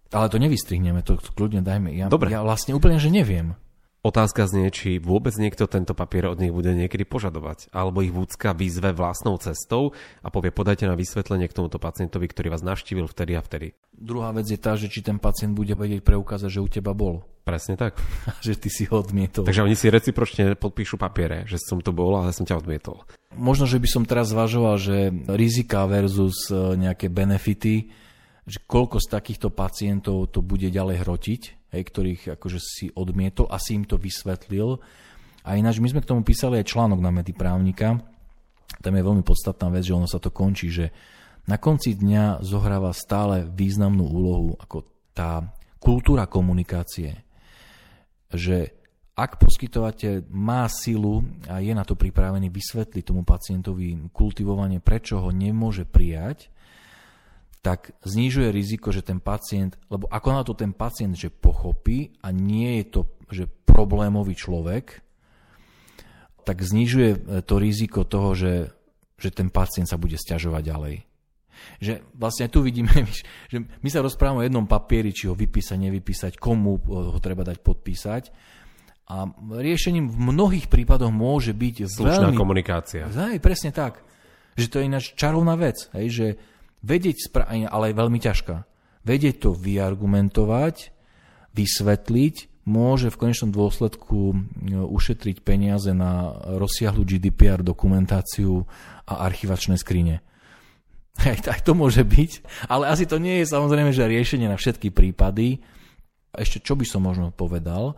Ale 0.09 0.31
to 0.31 0.39
nevystrihneme, 0.39 1.03
to 1.03 1.19
kľudne 1.19 1.61
dajme. 1.61 1.91
Ja, 1.91 2.07
Dobre. 2.07 2.31
ja 2.31 2.39
vlastne 2.41 2.71
úplne, 2.73 2.95
že 2.95 3.11
neviem. 3.11 3.59
Otázka 4.07 4.47
znie, 4.47 4.71
či 4.71 5.03
vôbec 5.03 5.35
niekto 5.35 5.67
tento 5.67 5.91
papier 5.91 6.31
od 6.31 6.39
nich 6.39 6.55
bude 6.55 6.71
niekedy 6.71 7.03
požadovať, 7.03 7.67
alebo 7.75 7.99
ich 7.99 8.15
vúcka 8.15 8.55
výzve 8.55 8.95
vlastnou 8.95 9.35
cestou 9.35 9.91
a 10.23 10.31
povie 10.31 10.55
podajte 10.55 10.87
na 10.87 10.95
vysvetlenie 10.95 11.51
k 11.51 11.57
tomuto 11.59 11.75
pacientovi, 11.75 12.31
ktorý 12.31 12.55
vás 12.55 12.63
navštívil 12.63 13.03
vtedy 13.11 13.35
a 13.35 13.43
vtedy. 13.43 13.75
Druhá 13.91 14.31
vec 14.31 14.47
je 14.47 14.55
tá, 14.55 14.79
že 14.79 14.87
či 14.87 15.03
ten 15.03 15.19
pacient 15.19 15.51
bude 15.51 15.75
vedieť 15.75 16.07
preukázať, 16.07 16.47
že 16.47 16.63
u 16.63 16.71
teba 16.71 16.95
bol. 16.95 17.27
Presne 17.43 17.75
tak. 17.75 17.99
že 18.47 18.55
ty 18.55 18.71
si 18.71 18.87
ho 18.87 19.03
odmietol. 19.03 19.43
Takže 19.43 19.67
oni 19.67 19.75
si 19.75 19.91
recipročne 19.91 20.55
podpíšu 20.55 20.95
papiere, 20.95 21.43
že 21.43 21.59
som 21.59 21.83
tu 21.83 21.91
bol, 21.91 22.15
ale 22.15 22.31
som 22.31 22.47
ťa 22.47 22.63
odmietol. 22.63 23.03
Možno, 23.35 23.67
že 23.67 23.75
by 23.75 23.91
som 23.91 24.07
teraz 24.07 24.31
zvažoval, 24.31 24.79
že 24.79 25.11
rizika 25.35 25.83
versus 25.83 26.47
e, 26.47 26.79
nejaké 26.79 27.11
benefity, 27.11 27.91
že 28.47 28.63
koľko 28.63 29.03
z 29.03 29.07
takýchto 29.11 29.51
pacientov 29.51 30.31
to 30.31 30.39
bude 30.39 30.71
ďalej 30.71 31.03
hrotiť, 31.03 31.41
hej, 31.77 31.85
ktorých 31.85 32.21
akože 32.41 32.59
si 32.59 32.85
odmietol 32.97 33.45
a 33.47 33.61
si 33.61 33.77
im 33.77 33.85
to 33.85 34.01
vysvetlil. 34.01 34.81
A 35.45 35.55
ináč 35.55 35.79
my 35.79 35.93
sme 35.93 36.01
k 36.03 36.09
tomu 36.09 36.25
písali 36.25 36.59
aj 36.59 36.73
článok 36.73 36.99
na 36.99 37.13
právnika. 37.31 38.01
Tam 38.81 38.93
je 38.93 39.05
veľmi 39.05 39.23
podstatná 39.23 39.71
vec, 39.71 39.85
že 39.85 39.95
ono 39.95 40.09
sa 40.09 40.19
to 40.19 40.33
končí, 40.33 40.67
že 40.67 40.91
na 41.47 41.55
konci 41.55 41.95
dňa 41.95 42.43
zohráva 42.43 42.91
stále 42.91 43.47
významnú 43.47 44.03
úlohu 44.03 44.59
ako 44.59 44.83
tá 45.15 45.47
kultúra 45.79 46.27
komunikácie. 46.27 47.23
Že 48.27 48.75
ak 49.17 49.39
poskytovateľ 49.39 50.29
má 50.29 50.67
silu 50.67 51.23
a 51.47 51.63
je 51.63 51.71
na 51.71 51.87
to 51.87 51.95
pripravený 51.95 52.51
vysvetliť 52.51 53.03
tomu 53.07 53.23
pacientovi 53.23 54.11
kultivovanie, 54.11 54.83
prečo 54.83 55.23
ho 55.23 55.31
nemôže 55.31 55.87
prijať, 55.87 56.51
tak 57.61 57.93
znižuje 58.05 58.53
riziko, 58.53 58.93
že 58.93 59.03
ten 59.03 59.19
pacient, 59.19 59.75
lebo 59.91 60.07
ako 60.07 60.29
na 60.31 60.43
to 60.45 60.53
ten 60.55 60.71
pacient, 60.71 61.17
že 61.17 61.33
pochopí 61.33 62.15
a 62.23 62.31
nie 62.31 62.79
je 62.81 62.85
to, 62.87 63.01
že 63.27 63.43
problémový 63.47 64.33
človek, 64.37 65.03
tak 66.47 66.63
znižuje 66.63 67.09
e, 67.11 67.17
to 67.43 67.55
riziko 67.59 68.07
toho, 68.07 68.31
že, 68.31 68.71
že 69.19 69.29
ten 69.35 69.51
pacient 69.51 69.91
sa 69.91 69.99
bude 69.99 70.15
stiažovať 70.15 70.63
ďalej. 70.63 70.95
Že 71.83 71.93
vlastne 72.15 72.47
tu 72.47 72.63
vidíme, 72.63 72.89
že 73.51 73.57
my 73.59 73.89
sa 73.91 73.99
rozprávame 73.99 74.41
o 74.41 74.47
jednom 74.47 74.63
papieri, 74.63 75.11
či 75.11 75.27
ho 75.27 75.35
vypísať, 75.35 75.75
nevypísať, 75.75 76.33
komu 76.39 76.79
ho 76.87 77.19
treba 77.19 77.43
dať 77.43 77.59
podpísať. 77.59 78.23
A 79.07 79.23
riešením 79.39 80.11
v 80.11 80.17
mnohých 80.35 80.67
prípadoch 80.67 81.11
môže 81.11 81.55
byť 81.55 81.87
Slušná 81.87 82.27
veľmi... 82.31 82.39
komunikácia. 82.39 83.07
Hej, 83.07 83.39
presne 83.39 83.71
tak. 83.71 84.03
Že 84.59 84.67
to 84.67 84.75
je 84.79 84.87
ináč 84.87 85.05
čarovná 85.15 85.55
vec. 85.55 85.87
Hej, 85.95 86.07
že 86.11 86.27
vedieť, 86.87 87.35
ale 87.67 87.91
je 87.91 87.99
veľmi 87.99 88.19
ťažká, 88.23 88.55
vedieť 89.03 89.35
to 89.43 89.49
vyargumentovať, 89.51 90.95
vysvetliť, 91.51 92.35
môže 92.67 93.07
v 93.07 93.19
konečnom 93.19 93.51
dôsledku 93.51 94.35
ušetriť 94.91 95.39
peniaze 95.43 95.91
na 95.95 96.35
rozsiahlu 96.59 97.07
GDPR 97.07 97.63
dokumentáciu 97.63 98.67
a 99.07 99.23
archivačné 99.27 99.79
skrine. 99.79 100.23
Aj, 101.17 101.33
aj 101.33 101.65
to 101.65 101.73
môže 101.73 102.05
byť, 102.05 102.45
ale 102.69 102.93
asi 102.93 103.09
to 103.09 103.17
nie 103.17 103.41
je 103.41 103.49
samozrejme, 103.49 103.89
že 103.89 104.05
riešenie 104.05 104.45
na 104.45 104.53
všetky 104.53 104.93
prípady. 104.93 105.65
Ešte 106.29 106.61
čo 106.61 106.77
by 106.77 106.85
som 106.85 107.09
možno 107.09 107.33
povedal, 107.33 107.97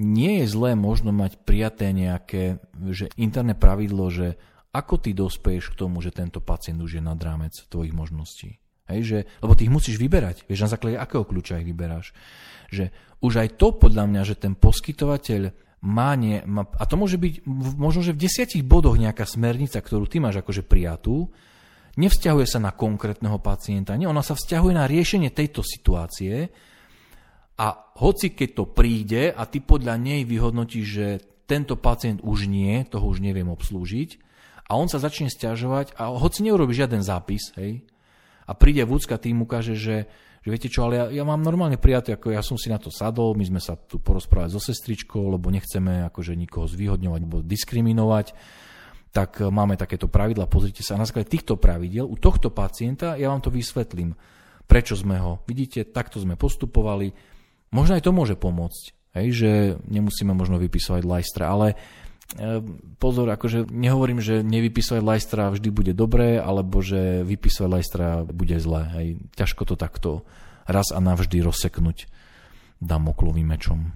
nie 0.00 0.40
je 0.40 0.48
zlé 0.48 0.72
možno 0.72 1.12
mať 1.12 1.36
prijaté 1.44 1.92
nejaké 1.92 2.56
že 2.88 3.12
interné 3.20 3.52
pravidlo, 3.52 4.08
že 4.08 4.40
ako 4.72 4.94
ty 4.96 5.12
dospeješ 5.12 5.76
k 5.76 5.78
tomu, 5.78 6.00
že 6.00 6.16
tento 6.16 6.40
pacient 6.40 6.80
už 6.80 6.98
je 6.98 7.02
nad 7.04 7.20
rámec 7.20 7.52
tvojich 7.68 7.92
možností? 7.92 8.56
Hej, 8.88 9.00
že, 9.04 9.18
lebo 9.44 9.52
ty 9.54 9.68
ich 9.68 9.72
musíš 9.72 9.96
vyberať. 10.00 10.48
Vieš, 10.48 10.66
na 10.66 10.72
základe 10.72 10.96
akého 10.98 11.22
kľúča 11.22 11.60
ich 11.60 11.68
vyberáš. 11.68 12.16
Že 12.72 12.90
už 13.22 13.32
aj 13.38 13.48
to 13.60 13.76
podľa 13.76 14.04
mňa, 14.10 14.22
že 14.26 14.34
ten 14.34 14.58
poskytovateľ 14.58 15.54
má, 15.82 16.14
nie, 16.14 16.42
má 16.46 16.66
a 16.78 16.84
to 16.86 16.94
môže 16.94 17.18
byť 17.18 17.46
možno, 17.78 18.06
že 18.06 18.14
v 18.14 18.22
desiatich 18.26 18.62
bodoch 18.62 18.94
nejaká 18.94 19.26
smernica, 19.26 19.82
ktorú 19.82 20.06
ty 20.06 20.22
máš 20.22 20.42
akože 20.42 20.62
prijatú, 20.66 21.30
nevzťahuje 21.98 22.46
sa 22.46 22.58
na 22.62 22.72
konkrétneho 22.72 23.42
pacienta, 23.42 23.98
nie, 23.98 24.06
ona 24.08 24.22
sa 24.22 24.38
vzťahuje 24.38 24.74
na 24.78 24.86
riešenie 24.86 25.34
tejto 25.34 25.60
situácie 25.66 26.48
a 27.58 27.66
hoci 27.98 28.32
keď 28.32 28.48
to 28.54 28.64
príde 28.70 29.22
a 29.34 29.42
ty 29.44 29.58
podľa 29.60 29.98
nej 29.98 30.22
vyhodnotíš, 30.22 30.86
že 30.86 31.06
tento 31.50 31.76
pacient 31.76 32.22
už 32.22 32.46
nie, 32.48 32.86
toho 32.86 33.04
už 33.10 33.18
neviem 33.20 33.50
obslúžiť, 33.50 34.31
a 34.72 34.80
on 34.80 34.88
sa 34.88 34.96
začne 34.96 35.28
stiažovať 35.28 36.00
a 36.00 36.08
hoci 36.16 36.48
neurobi 36.48 36.72
žiaden 36.72 37.04
zápis, 37.04 37.52
hej, 37.60 37.84
a 38.48 38.56
príde 38.56 38.80
vúcka, 38.88 39.20
tým 39.20 39.44
ukáže, 39.44 39.76
že, 39.76 40.08
že 40.40 40.48
viete 40.48 40.72
čo, 40.72 40.88
ale 40.88 40.94
ja, 40.96 41.04
ja 41.20 41.24
mám 41.28 41.44
normálne 41.44 41.76
prijaté, 41.76 42.16
ako 42.16 42.32
ja 42.32 42.40
som 42.40 42.56
si 42.56 42.72
na 42.72 42.80
to 42.80 42.88
sadol, 42.88 43.36
my 43.36 43.44
sme 43.44 43.60
sa 43.60 43.76
tu 43.76 44.00
porozprávali 44.00 44.48
so 44.48 44.58
sestričkou, 44.58 45.20
lebo 45.28 45.52
nechceme 45.52 46.08
akože 46.08 46.32
nikoho 46.32 46.64
zvýhodňovať 46.64 47.20
alebo 47.20 47.44
diskriminovať, 47.44 48.32
tak 49.12 49.44
e, 49.44 49.52
máme 49.52 49.76
takéto 49.76 50.08
pravidla, 50.08 50.48
pozrite 50.48 50.80
sa, 50.80 50.96
na 50.96 51.04
základe 51.04 51.28
týchto 51.28 51.60
pravidel 51.60 52.08
u 52.08 52.16
tohto 52.16 52.48
pacienta 52.48 53.20
ja 53.20 53.28
vám 53.28 53.44
to 53.44 53.52
vysvetlím, 53.52 54.16
prečo 54.64 54.96
sme 54.96 55.20
ho, 55.20 55.44
vidíte, 55.44 55.84
takto 55.84 56.16
sme 56.16 56.34
postupovali, 56.40 57.12
možno 57.76 58.00
aj 58.00 58.08
to 58.08 58.16
môže 58.16 58.34
pomôcť, 58.40 58.84
hej, 59.20 59.26
že 59.36 59.50
nemusíme 59.86 60.32
možno 60.32 60.56
vypisovať 60.58 61.02
lajstra, 61.04 61.44
ale 61.46 61.76
pozor, 62.96 63.28
akože 63.28 63.68
nehovorím, 63.68 64.24
že 64.24 64.40
nevypisovať 64.40 65.02
lajstra 65.04 65.52
vždy 65.52 65.68
bude 65.68 65.92
dobré, 65.92 66.40
alebo 66.40 66.80
že 66.80 67.26
vypisovať 67.28 67.70
lajstra 67.70 68.06
bude 68.24 68.56
zlé. 68.56 68.82
Hej. 68.96 69.06
Ťažko 69.36 69.62
to 69.68 69.74
takto 69.76 70.10
raz 70.64 70.88
a 70.94 70.98
navždy 71.02 71.44
rozseknúť 71.44 72.08
damoklovým 72.80 73.46
mečom. 73.46 73.92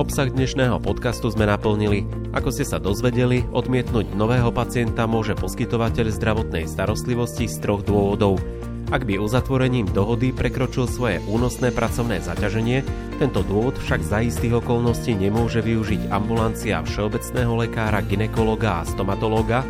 Obsah 0.00 0.32
dnešného 0.32 0.80
podcastu 0.80 1.28
sme 1.28 1.44
naplnili. 1.44 2.08
Ako 2.32 2.48
ste 2.48 2.64
sa 2.64 2.80
dozvedeli, 2.80 3.44
odmietnúť 3.52 4.16
nového 4.16 4.48
pacienta 4.48 5.04
môže 5.04 5.36
poskytovateľ 5.36 6.08
zdravotnej 6.08 6.64
starostlivosti 6.64 7.44
z 7.44 7.56
troch 7.60 7.84
dôvodov– 7.84 8.40
Ak 8.90 9.06
by 9.06 9.22
uzatvorením 9.22 9.86
dohody 9.94 10.34
prekročil 10.34 10.90
svoje 10.90 11.22
únosné 11.30 11.70
pracovné 11.70 12.18
zaťaženie, 12.26 12.82
tento 13.22 13.46
dôvod 13.46 13.78
však 13.78 14.02
za 14.02 14.18
istých 14.18 14.58
okolností 14.58 15.14
nemôže 15.14 15.62
využiť 15.62 16.10
ambulancia 16.10 16.82
všeobecného 16.82 17.54
lekára, 17.54 18.02
ginekologa 18.02 18.82
a 18.82 18.88
stomatológa, 18.90 19.62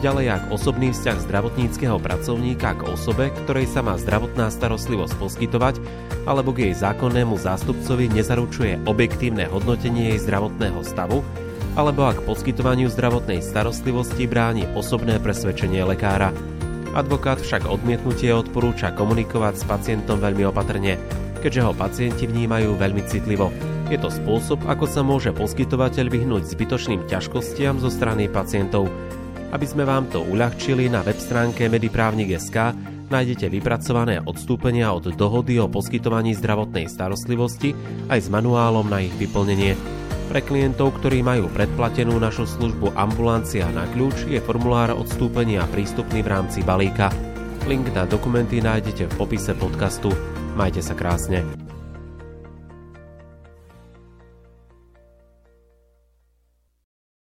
ďalej 0.00 0.26
ak 0.32 0.42
osobný 0.48 0.96
vzťah 0.96 1.28
zdravotníckého 1.28 2.00
pracovníka 2.00 2.72
k 2.72 2.88
osobe, 2.88 3.28
ktorej 3.44 3.68
sa 3.68 3.84
má 3.84 4.00
zdravotná 4.00 4.48
starostlivosť 4.48 5.12
poskytovať, 5.20 5.74
alebo 6.24 6.56
k 6.56 6.72
jej 6.72 6.74
zákonnému 6.80 7.36
zástupcovi 7.36 8.08
nezaručuje 8.16 8.88
objektívne 8.88 9.44
hodnotenie 9.44 10.16
jej 10.16 10.24
zdravotného 10.24 10.80
stavu, 10.80 11.20
alebo 11.76 12.08
ak 12.08 12.24
poskytovaniu 12.24 12.88
zdravotnej 12.88 13.44
starostlivosti 13.44 14.24
bráni 14.24 14.64
osobné 14.72 15.20
presvedčenie 15.20 15.84
lekára. 15.84 16.53
Advokát 16.94 17.42
však 17.42 17.66
odmietnutie 17.66 18.30
odporúča 18.30 18.94
komunikovať 18.94 19.54
s 19.58 19.64
pacientom 19.66 20.22
veľmi 20.22 20.46
opatrne, 20.46 20.94
keďže 21.42 21.60
ho 21.66 21.72
pacienti 21.74 22.30
vnímajú 22.30 22.78
veľmi 22.78 23.02
citlivo. 23.10 23.50
Je 23.90 23.98
to 23.98 24.08
spôsob, 24.08 24.62
ako 24.70 24.86
sa 24.86 25.02
môže 25.02 25.34
poskytovateľ 25.34 26.06
vyhnúť 26.06 26.46
zbytočným 26.54 27.10
ťažkostiam 27.10 27.82
zo 27.82 27.90
strany 27.90 28.30
pacientov. 28.30 28.86
Aby 29.50 29.66
sme 29.66 29.82
vám 29.82 30.06
to 30.06 30.22
uľahčili, 30.22 30.86
na 30.86 31.02
web 31.02 31.18
stránke 31.18 31.66
mediprávnik.sk 31.66 32.72
nájdete 33.10 33.50
vypracované 33.50 34.22
odstúpenia 34.22 34.94
od 34.94 35.12
dohody 35.18 35.58
o 35.58 35.66
poskytovaní 35.66 36.32
zdravotnej 36.38 36.86
starostlivosti 36.86 37.74
aj 38.06 38.18
s 38.22 38.28
manuálom 38.30 38.86
na 38.86 39.02
ich 39.02 39.12
vyplnenie. 39.18 40.03
Pre 40.24 40.40
klientov, 40.40 40.98
ktorí 40.98 41.20
majú 41.20 41.52
predplatenú 41.52 42.16
našu 42.16 42.48
službu 42.48 42.96
Ambulancia 42.96 43.68
na 43.70 43.84
kľúč, 43.92 44.24
je 44.26 44.40
formulár 44.40 44.96
odstúpenia 44.96 45.68
prístupný 45.68 46.24
v 46.24 46.32
rámci 46.32 46.64
balíka. 46.64 47.12
Link 47.68 47.92
na 47.92 48.08
dokumenty 48.08 48.60
nájdete 48.60 49.08
v 49.08 49.16
popise 49.20 49.52
podcastu. 49.52 50.12
Majte 50.56 50.80
sa 50.80 50.96
krásne. 50.96 51.63